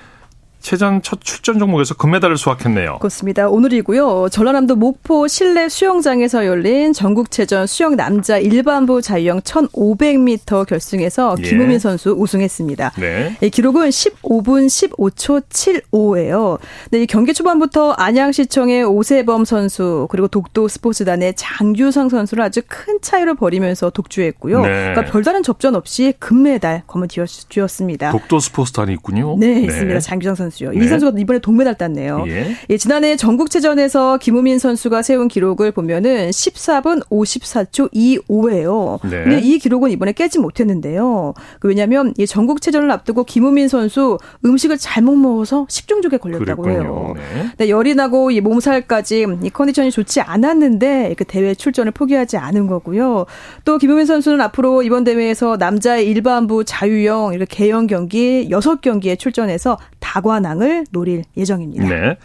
[0.60, 2.98] 체전 첫 출전 종목에서 금메달을 수확했네요.
[2.98, 3.48] 그렇습니다.
[3.48, 4.28] 오늘이고요.
[4.30, 11.42] 전라남도 목포 실내 수영장에서 열린 전국체전 수영 남자 일반부 자유형 1500m 결승에서 예.
[11.42, 12.92] 김우민 선수 우승했습니다.
[12.98, 13.36] 네.
[13.40, 16.58] 이 기록은 15분 15초 75예요.
[16.90, 23.36] 네, 이 경기 초반부터 안양시청의 오세범 선수 그리고 독도 스포츠단의 장규성 선수를 아주 큰 차이로
[23.36, 24.62] 벌이면서 독주했고요.
[24.62, 24.68] 네.
[24.68, 27.08] 그러니까 별다른 접전 없이 금메달 검은
[27.48, 28.10] 뒤었습니다.
[28.10, 29.36] 독도 스포츠단이 있군요.
[29.38, 29.60] 네, 네.
[29.62, 30.00] 있습니다.
[30.00, 30.47] 장규성 선수.
[30.50, 30.72] 선수요.
[30.72, 30.84] 네.
[30.84, 32.24] 이 선수가 이번에 동메달 땄네요.
[32.28, 32.56] 예.
[32.70, 39.00] 예, 지난해 전국체전에서 김우민 선수가 세운 기록을 보면은 14분 54초 25예요.
[39.08, 39.22] 네.
[39.24, 41.34] 근데 이 기록은 이번에 깨지 못했는데요.
[41.60, 46.84] 그 왜냐하면 이 전국체전을 앞두고 김우민 선수 음식을 잘못 먹어서 식중독에 걸렸다고 그랬군요.
[46.84, 47.14] 해요.
[47.16, 47.50] 네.
[47.58, 53.26] 네, 열이 나고 이 몸살까지 이 컨디션이 좋지 않았는데 그 대회 출전을 포기하지 않은 거고요.
[53.64, 60.37] 또 김우민 선수는 앞으로 이번 대회에서 남자의 일반부 자유형 이렇게 개영 경기 6경기에 출전해서 다과
[60.38, 61.88] 관왕을 노릴 예정입니다.
[61.88, 62.16] 네.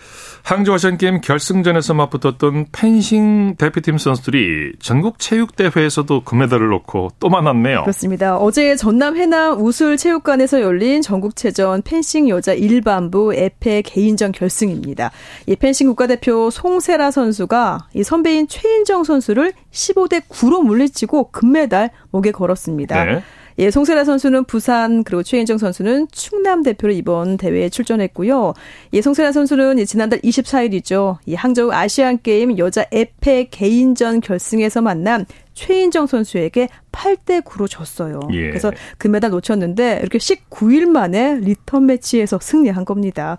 [0.43, 7.81] 항저우 아시안게임 결승전에서 맞붙었던 펜싱 대표팀 선수들이 전국 체육대회에서도 금메달을 놓고 또 만났네요.
[7.81, 8.37] 그렇습니다.
[8.37, 15.11] 어제 전남 해남 우술 체육관에서 열린 전국체전 펜싱 여자 일반부 에페 개인전 결승입니다.
[15.47, 23.05] 이 펜싱 국가대표 송세라 선수가 이 선배인 최인정 선수를 15대 9로 물리치고 금메달 목에 걸었습니다.
[23.05, 23.23] 네.
[23.59, 28.53] 예, 송세라 선수는 부산 그리고 최인정 선수는 충남 대표로 이번 대회에 출전했고요.
[28.93, 31.17] 예, 송세라 선수는 지난달 24일이죠.
[31.25, 38.19] 이 항저우 아시안 게임 여자 에페 개인전 결승에서 만난 최인정 선수에게 8대 9로 졌어요.
[38.31, 38.49] 예.
[38.49, 43.37] 그래서 금메달 놓쳤는데 이렇게 19일 만에 리턴 매치에서 승리한 겁니다.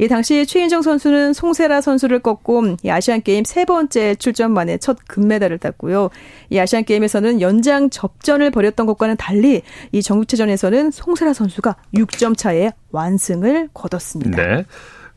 [0.00, 4.96] 이 당시 최인정 선수는 송세라 선수를 꺾고 이 아시안 게임 세 번째 출전 만에 첫
[5.06, 6.08] 금메달을 땄고요.
[6.48, 9.60] 이 아시안 게임에서는 연장 접전을 벌였던 것과는 달리
[9.92, 14.42] 이 전국체전에서는 송세라 선수가 6점 차에 완승을 거뒀습니다.
[14.42, 14.64] 네.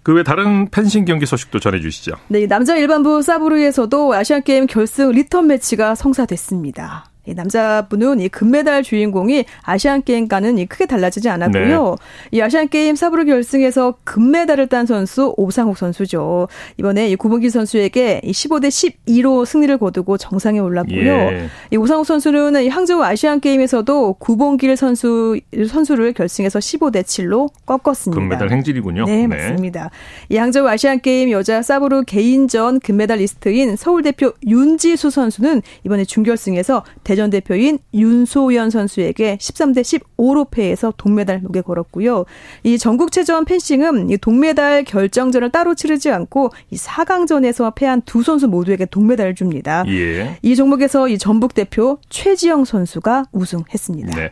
[0.03, 2.15] 그외 다른 펜싱 경기 소식도 전해주시죠.
[2.27, 7.12] 네, 남자 일반부 사브르에서도 아시안 게임 결승 리턴 매치가 성사됐습니다.
[7.25, 11.95] 이 남자부는 이 금메달 주인공이 아시안 게임과는 이 크게 달라지지 않았고요.
[12.31, 12.37] 네.
[12.37, 16.49] 이 아시안 게임 사브르 결승에서 금메달을 딴 선수 오상욱 선수죠.
[16.77, 21.13] 이번에 이 구본길 선수에게 이 15대 12로 승리를 거두고 정상에 올랐고요.
[21.13, 21.49] 예.
[21.71, 28.19] 이 오상욱 선수는 이 항저우 아시안 게임에서도 구본길 선수 선수를 결승에서 15대 7로 꺾었습니다.
[28.19, 29.05] 금메달 행진이군요.
[29.05, 29.27] 네, 네.
[29.27, 29.91] 맞습니다.
[30.27, 36.83] 이 항저우 아시안 게임 여자 사브르 개인전 금메달 리스트인 서울 대표 윤지수 선수는 이번에 준결승에서
[37.05, 42.25] 대전 대표인 윤소연 선수에게 13대 15로 패해서 동메달 목에 걸었고요.
[42.63, 48.85] 이 전국체전 펜싱은 이 동메달 결정전을 따로 치르지 않고 이 4강전에서 패한 두 선수 모두에게
[48.85, 49.83] 동메달을 줍니다.
[49.87, 50.37] 예.
[50.41, 54.15] 이 종목에서 이 전북 대표 최지영 선수가 우승했습니다.
[54.15, 54.31] 네.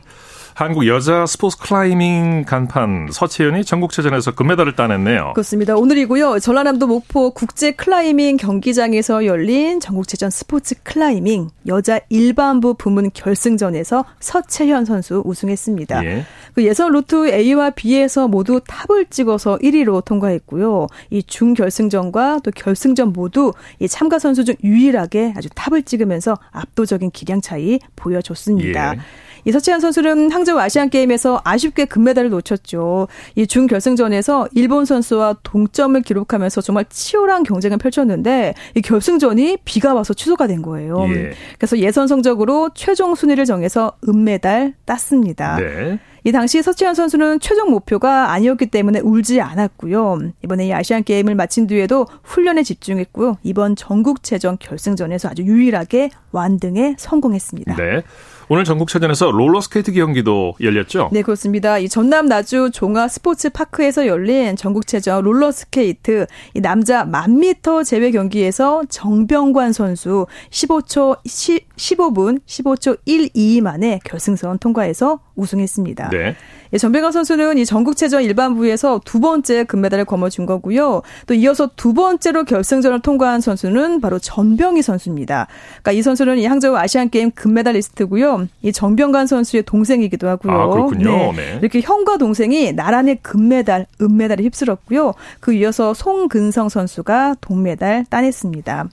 [0.53, 5.31] 한국 여자 스포츠 클라이밍 간판 서채현이 전국체전에서 금메달을 따냈네요.
[5.33, 5.75] 그렇습니다.
[5.75, 6.39] 오늘이고요.
[6.39, 15.21] 전라남도 목포 국제 클라이밍 경기장에서 열린 전국체전 스포츠 클라이밍 여자 일반부 부문 결승전에서 서채현 선수
[15.25, 16.05] 우승했습니다.
[16.05, 16.25] 예.
[16.53, 20.87] 그 예선 루트 A와 B에서 모두 탑을 찍어서 1위로 통과했고요.
[21.09, 27.41] 이 준결승전과 또 결승전 모두 이 참가 선수 중 유일하게 아주 탑을 찍으면서 압도적인 기량
[27.41, 28.95] 차이 보여줬습니다.
[28.95, 28.99] 예.
[29.45, 33.07] 이 서치한 선수는 항저우 아시안 게임에서 아쉽게 금메달을 놓쳤죠.
[33.35, 40.47] 이 준결승전에서 일본 선수와 동점을 기록하면서 정말 치열한 경쟁을 펼쳤는데 이 결승전이 비가 와서 취소가
[40.47, 41.07] 된 거예요.
[41.09, 41.31] 예.
[41.57, 45.57] 그래서 예선 성적으로 최종 순위를 정해서 은메달 땄습니다.
[45.57, 45.99] 네.
[46.23, 50.19] 이 당시 서채현 선수는 최종 목표가 아니었기 때문에 울지 않았고요.
[50.43, 53.37] 이번에 이 아시안 게임을 마친 뒤에도 훈련에 집중했고요.
[53.41, 57.75] 이번 전국체전 결승전에서 아주 유일하게 완등에 성공했습니다.
[57.75, 58.03] 네.
[58.53, 61.09] 오늘 전국체전에서 롤러스케이트 경기도 열렸죠?
[61.13, 61.77] 네, 그렇습니다.
[61.77, 68.83] 이 전남 나주 종합 스포츠 파크에서 열린 전국체전 롤러스케이트 이 남자 만 미터 제외 경기에서
[68.89, 76.09] 정병관 선수 15초 10, 15분 15초 12 만에 결승선 통과해서 우승했습니다.
[76.09, 76.35] 네.
[76.73, 81.01] 예, 정병관 선수는 이 전국체전 일반부에서 두 번째 금메달을 거머쥔 거고요.
[81.27, 85.47] 또 이어서 두 번째로 결승전을 통과한 선수는 바로 정병희 선수입니다.
[85.81, 88.47] 그러니까 이 선수는 이 항저우 아시안 게임 금메달리스트고요.
[88.61, 90.53] 이 정병관 선수의 동생이기도 하고요.
[90.53, 91.11] 아, 그렇군요.
[91.11, 91.31] 네.
[91.35, 91.57] 네.
[91.61, 95.13] 이렇게 형과 동생이 나란히 금메달, 은메달을 휩쓸었고요.
[95.39, 98.89] 그 이어서 송근성 선수가 동메달 따냈습니다.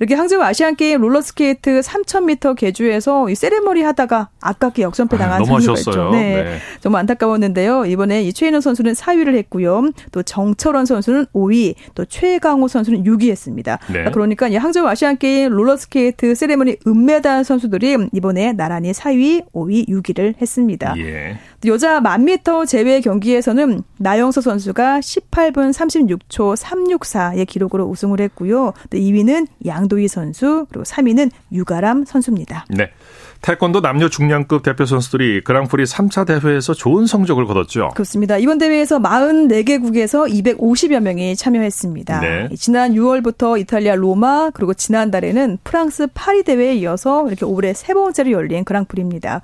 [0.00, 5.78] 이렇게 항저우 아시안 게임 롤러스케이트 3000m 계주에서 이 세레머니 하다가 아깝게 역전패 당한 아, 선수가
[5.78, 6.10] 있죠.
[6.10, 6.44] 네.
[6.44, 6.58] 네.
[6.80, 7.86] 정말 안타까웠는데요.
[7.86, 9.90] 이번에 이 최인호 선수는 4위를 했고요.
[10.12, 13.78] 또 정철원 선수는 5위, 또 최광호 선수는 6위 했습니다.
[13.92, 14.10] 네.
[14.10, 20.94] 그러니까 이 항저우 아시안 게임 롤러스케이트 세레머니 은메달 선수들이 이번에 나란히 4위, 5위, 6위를 했습니다.
[20.98, 21.38] 예.
[21.66, 28.72] 여자 1000m 제외 경기에서는 나영서 선수가 18분 36초 364의 기록으로 우승을 했고요.
[28.90, 32.66] 또 2위는 양도희 선수, 그리고 3위는 유가람 선수입니다.
[32.70, 32.90] 네.
[33.42, 37.90] 태권도 남녀 중량급 대표 선수들이 그랑프리 3차 대회에서 좋은 성적을 거뒀죠.
[37.94, 38.38] 그렇습니다.
[38.38, 42.20] 이번 대회에서 44개국에서 250여 명이 참여했습니다.
[42.20, 42.48] 네.
[42.56, 48.64] 지난 6월부터 이탈리아 로마 그리고 지난달에는 프랑스 파리 대회에 이어서 이렇게 올해 세 번째로 열린
[48.64, 49.42] 그랑프리입니다.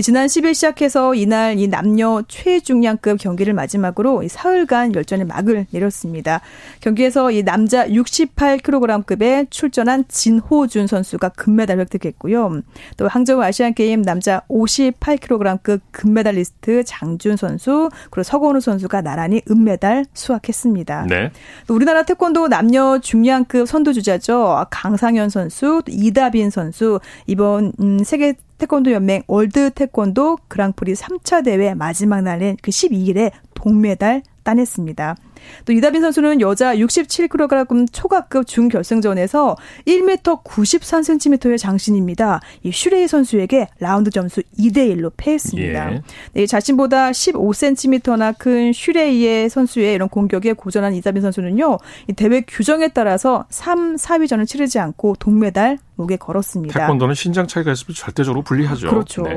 [0.00, 6.40] 지난 10일 시작해서 이날 이 남녀 최중량급 경기를 마지막으로 사흘간 열전의 막을 내렸습니다.
[6.80, 12.62] 경기에서 이 남자 68kg급에 출전한 진호준 선수가 금메달 획득했고요.
[12.96, 21.06] 또 항저우 아시안 게임 남자 58kg급 금메달리스트 장준 선수 그리고 서건우 선수가 나란히 은메달 수확했습니다.
[21.08, 21.32] 네.
[21.66, 24.66] 또 우리나라 태권도 남녀 중량급 선두 주자죠.
[24.70, 32.22] 강상현 선수, 이다빈 선수 이번 음, 세계 태권도 연맹 월드 태권도 그랑프리 3차 대회 마지막
[32.22, 35.16] 날인 그 12일에 동메달 따냈습니다.
[35.64, 42.40] 또 이다빈 선수는 여자 67kg 초과급 중결승전에서 1m 93cm의 장신입니다.
[42.62, 45.92] 이 슈레이 선수에게 라운드 점수 2대 1로 패했습니다.
[45.92, 46.02] 예.
[46.32, 51.78] 네, 자신보다 15cm나 큰 슈레이의 선수의 이런 공격에 고전한 이다빈 선수는요.
[52.08, 56.78] 이 대회 규정에 따라서 3, 4위전을 치르지 않고 동메달 목에 걸었습니다.
[56.78, 58.88] 태권도는 신장 차이가 있으면 절대적으로 불리하죠.
[58.88, 59.22] 그렇죠.
[59.22, 59.36] 네.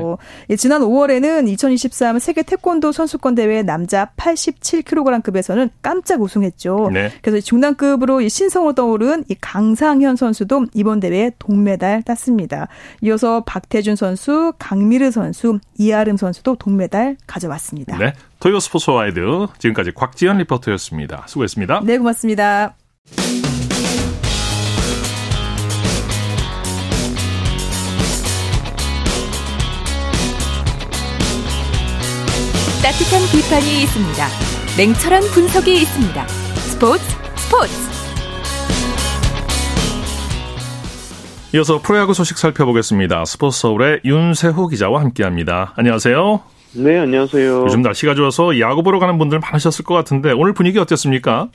[0.50, 6.90] 예, 지난 5월에는 2023 세계 태권도 선수권 대회 남자 87kg급에서는 깜짝 우승했죠.
[6.92, 7.10] 네.
[7.20, 12.68] 그래서 중량급으로 신성으로 떠오른 이 강상현 선수도 이번 대회에 동메달 땄습니다.
[13.02, 17.98] 이어서 박태준 선수, 강미르 선수, 이아름 선수도 동메달 가져왔습니다.
[17.98, 18.12] 네.
[18.38, 19.20] 토요 스포츠 와이드
[19.58, 21.24] 지금까지 곽지연 리포터였습니다.
[21.26, 21.82] 수고했습니다.
[21.84, 22.76] 네, 고맙습니다.
[32.82, 34.26] 따뜻한 비판이 있습니다.
[34.76, 36.26] 냉철한 분석이 있습니다.
[36.26, 37.04] 스포츠
[37.36, 37.72] 스포츠
[41.54, 43.24] 이어서 프로야구 소식 살펴보겠습니다.
[43.24, 45.74] 스포츠 서울의 윤세호 기자와 함께합니다.
[45.76, 46.40] 안녕하세요.
[46.74, 47.62] 네, 안녕하세요.
[47.62, 51.50] 요즘 날씨가 좋아서 야구 보러 가는 분들 많으셨을 것 같은데 오늘 분위기 어땠습니까?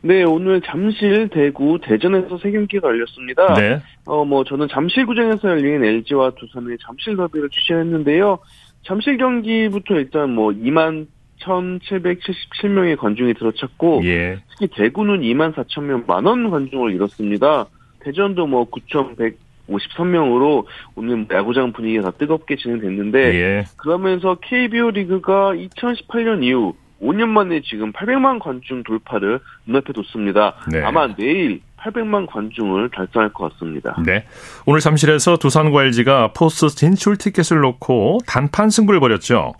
[0.00, 3.54] 네, 오늘 잠실, 대구, 대전에서 세 경기가 열렸습니다.
[3.54, 3.80] 네.
[4.06, 8.38] 어, 뭐 저는 잠실구장에서 열린 LG와 두산의 잠실 더비를 취재했는데요.
[8.84, 11.06] 잠실 경기부터 일단 뭐 2만
[11.40, 14.38] 1,777명의 관중이 들어찼고 예.
[14.50, 17.66] 특히 대구는 2만 4천 명 만원 관중을 잃었습니다.
[18.00, 23.64] 대전도 뭐 9,153명으로 오늘 야구장 분위기가 다 뜨겁게 진행됐는데 예.
[23.76, 30.56] 그러면서 KBO 리그가 2018년 이후 5년 만에 지금 800만 관중 돌파를 눈앞에 뒀습니다.
[30.70, 30.82] 네.
[30.82, 33.96] 아마 내일 800만 관중을 달성할 것 같습니다.
[34.04, 34.24] 네.
[34.66, 39.52] 오늘 잠실에서 두산과 LG가 포스트 진출 티켓을 놓고 단판 승부를 벌였죠.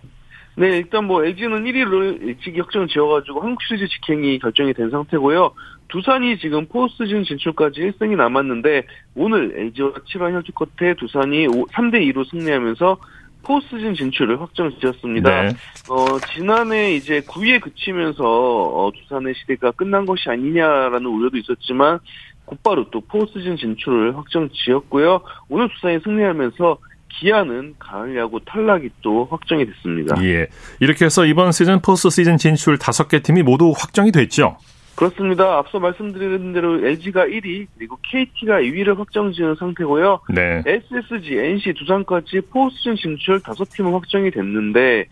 [0.57, 5.51] 네, 일단 뭐 LG는 1위를 일찍 확정을 지어가지고 한국 시리즈 직행이 결정이 된 상태고요.
[5.89, 8.83] 두산이 지금 포스트시즌 진출까지 1승이 남았는데
[9.15, 12.97] 오늘 LG와 7화 혈투 끝에 두산이 3대 2로 승리하면서
[13.45, 15.43] 포스트시즌 진출을 확정 지었습니다.
[15.43, 15.49] 네.
[15.89, 21.99] 어, 지난해 이제 9위에 그치면서 어, 두산의 시대가 끝난 것이 아니냐라는 우려도 있었지만
[22.45, 25.21] 곧바로 또 포스트시즌 진출을 확정 지었고요.
[25.49, 26.77] 오늘 두산이 승리하면서
[27.19, 30.21] 기아는 가을 야구 탈락이 또 확정이 됐습니다.
[30.23, 30.47] 예.
[30.79, 34.57] 이렇게 해서 이번 시즌 포스트 시즌 진출 5개 팀이 모두 확정이 됐죠.
[34.95, 35.57] 그렇습니다.
[35.57, 40.21] 앞서 말씀드린 대로 LG가 1위 그리고 KT가 2위를 확정 지은 상태고요.
[40.29, 40.63] 네.
[40.65, 45.05] SSG, NC, 두산까지 포스트 진출 5팀은 확정이 됐는데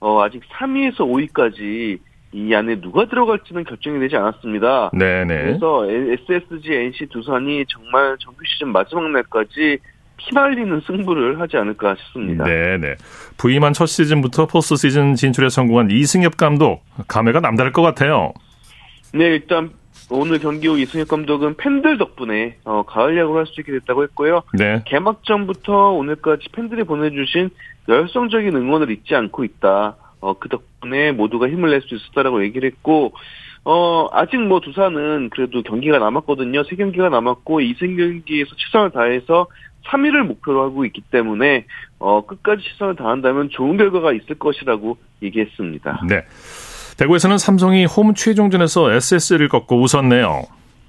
[0.00, 1.98] 어, 아직 3위에서 5위까지
[2.32, 4.90] 이 안에 누가 들어갈지는 결정이 되지 않았습니다.
[4.92, 5.24] 네네.
[5.24, 5.42] 네.
[5.44, 9.78] 그래서 SSG, NC, 두산이 정말 정규 시즌 마지막 날까지
[10.18, 12.44] 피말리는 승부를 하지 않을까 싶습니다.
[12.44, 12.96] 네네.
[13.38, 18.32] 부임한 첫 시즌부터 포스트 시즌 진출에 성공한 이승엽 감독 감회가 남다를 것 같아요.
[19.14, 19.70] 네, 일단
[20.10, 24.42] 오늘 경기 후 이승엽 감독은 팬들 덕분에 어, 가을 야구를 할 수 있게 됐다고 했고요.
[24.54, 24.82] 네.
[24.86, 27.50] 개막전부터 오늘까지 팬들이 보내주신
[27.88, 29.96] 열성적인 응원을 잊지 않고 있다.
[30.20, 33.12] 어, 그 덕분에 모두가 힘을 낼 수 있었다라고 얘기를 했고,
[33.64, 36.64] 어, 아직 뭐 두산은 그래도 경기가 남았거든요.
[36.64, 39.46] 세 경기가 남았고, 이세 경기에서 최선을 다해서
[39.86, 41.66] 3위를 목표로 하고 있기 때문에,
[41.98, 46.02] 어, 끝까지 최선을 다한다면 좋은 결과가 있을 것이라고 얘기했습니다.
[46.08, 46.24] 네.
[46.98, 50.42] 대구에서는 삼성이 홈 최종전에서 SS를 꺾고 웃었네요.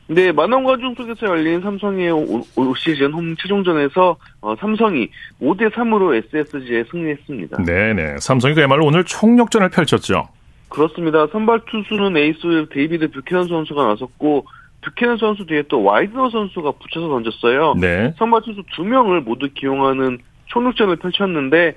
[0.08, 5.08] 네, 만원 관중 속에서 열린 삼성의 올 시즌 홈 최종전에서 어, 삼성이
[5.40, 7.64] 5대 3으로 SSG에 승리했습니다.
[7.64, 8.16] 네 네.
[8.20, 10.28] 삼성이 그야말로 오늘 총력전을 펼쳤죠.
[10.70, 11.28] 그렇습니다.
[11.28, 14.48] 선발 투수는 에이스 데이비드 뷰캐넌 선수가 나섰고
[14.82, 17.76] 뷰캐넌 선수 뒤에 또 와이드너 선수가 붙여서 던졌어요.
[17.80, 18.14] 네.
[18.18, 21.76] 선발 투수 두 명을 모두 기용하는 총력전을 펼쳤는데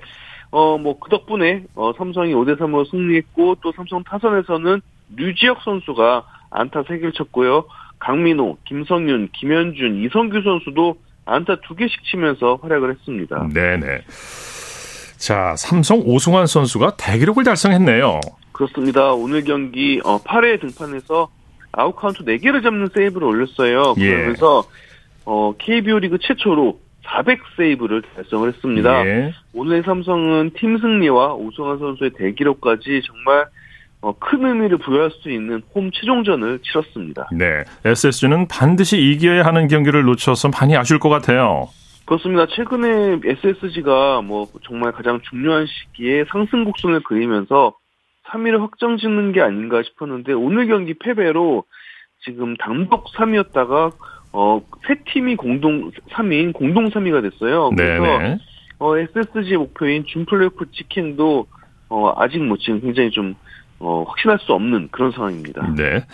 [0.53, 4.81] 어 뭐 그 덕분에 어 삼성이 5대 3으로 승리했고 또 삼성 타선에서는
[5.15, 7.65] 류지혁 선수가 안타 3개를 쳤고요.
[7.99, 13.47] 강민호, 김성윤, 김현준, 이성규 선수도 안타 두 개씩 치면서 활약을 했습니다.
[13.53, 14.01] 네네.
[15.17, 18.19] 자, 삼성 오승환 선수가 대기록을 달성했네요.
[18.51, 19.13] 그렇습니다.
[19.13, 21.29] 오늘 경기 8회 어, 등판에서
[21.71, 23.95] 아웃카운트 4개를 잡는 세이브를 올렸어요.
[23.97, 24.09] 예.
[24.11, 24.63] 그러면서
[25.25, 29.05] 어, KBO 리그 최초로 400 세이브를 달성을 했습니다.
[29.05, 29.33] 예.
[29.53, 33.45] 오늘 삼성은 팀 승리와 오승환 선수의 대기록까지 정말
[34.01, 37.29] 어, 큰 의미를 부여할 수 있는 홈 최종전을 치렀습니다.
[37.31, 41.69] 네, SSG는 반드시 이겨야 하는 경기를 놓쳐서 많이 아쉬울 것 같아요.
[42.05, 42.45] 그렇습니다.
[42.47, 47.73] 최근에 SSG가 뭐 정말 가장 중요한 시기에 상승 곡선을 그리면서
[48.27, 51.63] 3위를 확정 짓는 게 아닌가 싶었는데 오늘 경기 패배로
[52.25, 53.93] 지금 단독 3위였다가
[54.33, 57.69] 어, 세 팀이 공동 3위인 공동 3위가 됐어요.
[57.69, 58.37] 그래서 네네.
[58.79, 61.45] 어, SSG 목표인 준플레이오프 치킨도
[61.89, 63.35] 어, 아직 뭐 지금 굉장히 좀
[63.79, 65.73] 어, 확신할 수 없는 그런 상황입니다.
[65.77, 66.05] 네.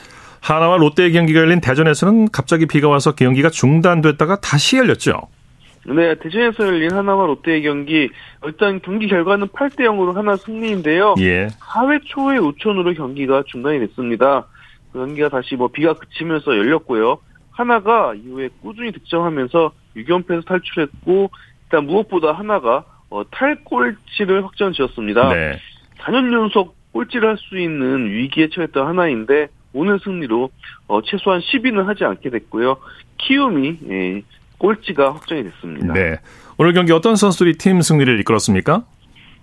[0.42, 5.14] 하나와 롯데의 경기가 열린 대전에서는 갑자기 비가 와서 경기가 중단됐다가 다시 열렸죠.
[5.86, 8.10] 네, 대전에서 열린 하나와 롯데의 경기
[8.46, 11.16] 일단 경기 결과는 8대 0으로 하나 승리인데요.
[11.20, 11.48] 예.
[11.48, 14.48] 4회 초에 우천으로 경기가 중단이 됐습니다.
[14.92, 17.20] 그 경기가 다시 뭐 비가 그치면서 열렸고요.
[17.52, 21.30] 하나가 이후에 꾸준히 득점하면서 6연패에서 탈출했고
[21.66, 25.34] 일단 무엇보다 하나가 어, 탈골치를 확정 지었습니다.
[25.34, 25.58] 네.
[26.00, 30.50] 4년 연속 꼴찌를 할 수 있는 위기에 처했던 하나인데 오늘 승리로
[30.88, 32.78] 어, 최소한 10위는 하지 않게 됐고요.
[33.18, 34.22] 키움이 예,
[34.58, 35.94] 꼴찌가 확정이 됐습니다.
[35.94, 36.18] 네.
[36.58, 38.84] 오늘 경기 어떤 선수들이 팀 승리를 이끌었습니까?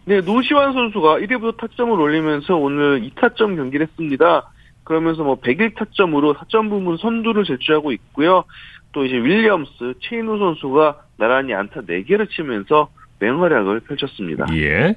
[0.05, 4.49] 네, 노시환 선수가 1위부터 타점을 올리면서 오늘 2타점 경기를 했습니다.
[4.87, 8.45] 그러면서 뭐 101타점으로 타점 부분 선두를 질주하고 있고요.
[8.93, 14.47] 또 이제 윌리엄스, 최인호 선수가 나란히 안타 4개를 치면서 맹활약을 펼쳤습니다.
[14.53, 14.97] 예.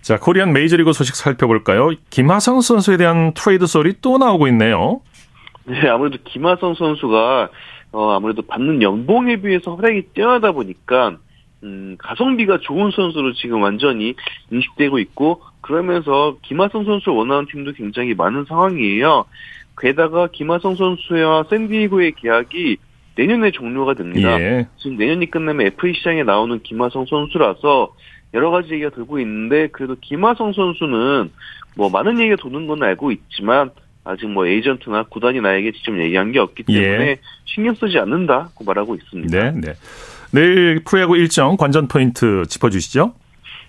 [0.00, 1.90] 자, 코리안 메이저리그 소식 살펴볼까요?
[2.08, 5.02] 김하성 선수에 대한 트레이드 소리 또 나오고 있네요.
[5.66, 7.50] 네, 아무래도 김하성 선수가
[7.92, 11.18] 어, 아무래도 받는 연봉에 비해서 활약이 뛰어나다 보니까
[11.62, 14.14] 음, 가성비가 좋은 선수로 지금 완전히
[14.50, 19.24] 인식되고 있고 그러면서 김하성 선수를 원하는 팀도 굉장히 많은 상황이에요.
[19.80, 22.76] 게다가 김하성 선수와 샌디에고의 계약이
[23.16, 24.38] 내년에 종료가 됩니다.
[24.38, 24.66] 예.
[24.76, 27.94] 지금 내년이 끝나면 FA 시장에 나오는 김하성 선수라서
[28.34, 31.30] 여러 가지 얘기가 들고 있는데 그래도 김하성 선수는
[31.76, 33.70] 뭐 많은 얘기가 도는 건 알고 있지만
[34.04, 37.16] 아직 뭐 에이전트나 구단이 나에게 직접 얘기한 게 없기 때문에 예.
[37.46, 39.50] 신경 쓰지 않는다고 말하고 있습니다.
[39.50, 39.72] 네, 네.
[40.30, 43.14] 내일 프로야구 일정 관전 포인트 짚어주시죠.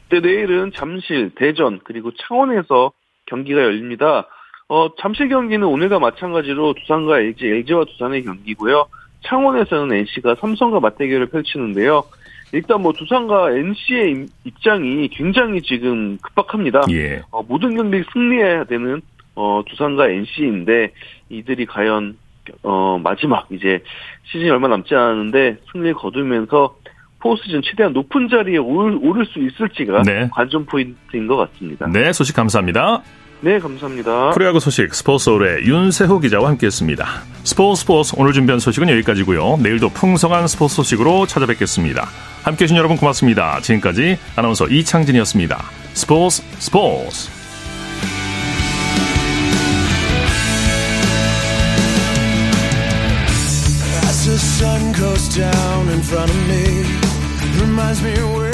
[0.09, 2.91] 네, 내일은 잠실, 대전 그리고 창원에서
[3.25, 4.27] 경기가 열립니다.
[4.67, 8.87] 어, 잠실 경기는 오늘과 마찬가지로 두산과 LG, LG와 두산의 경기고요.
[9.21, 12.03] 창원에서는 NC가 삼성과 맞대결을 펼치는데요.
[12.51, 16.83] 일단 뭐 두산과 NC의 입장이 굉장히 지금 급박합니다.
[16.91, 17.21] 예.
[17.31, 19.01] 어, 모든 경기 승리해야 되는
[19.35, 20.93] 어, 두산과 NC인데
[21.29, 22.17] 이들이 과연
[22.63, 23.83] 어, 마지막 이제
[24.25, 26.77] 시즌이 얼마 남지 않았는데 승리를 거두면서
[27.25, 30.29] 포스즌 최대한 높은 자리에 오를, 오를 수 있을지가 네.
[30.31, 31.87] 관전 포인트인 것 같습니다.
[31.87, 33.01] 네, 소식 감사합니다.
[33.41, 34.29] 네, 감사합니다.
[34.29, 37.05] 프로야구 소식 스포츠홀의 윤세호 기자와 함께했습니다.
[37.43, 39.57] 스포츠 스포츠 오늘 준비한 소식은 여기까지고요.
[39.57, 42.05] 내일도 풍성한 스포츠 소식으로 찾아뵙겠습니다.
[42.43, 43.59] 함께해 주신 여러분 고맙습니다.
[43.59, 45.57] 지금까지 아나운서 이창진이었습니다.
[45.93, 47.31] 스포츠 스포츠
[54.03, 56.74] As the sun goes down in front of me
[57.85, 58.44] reminds me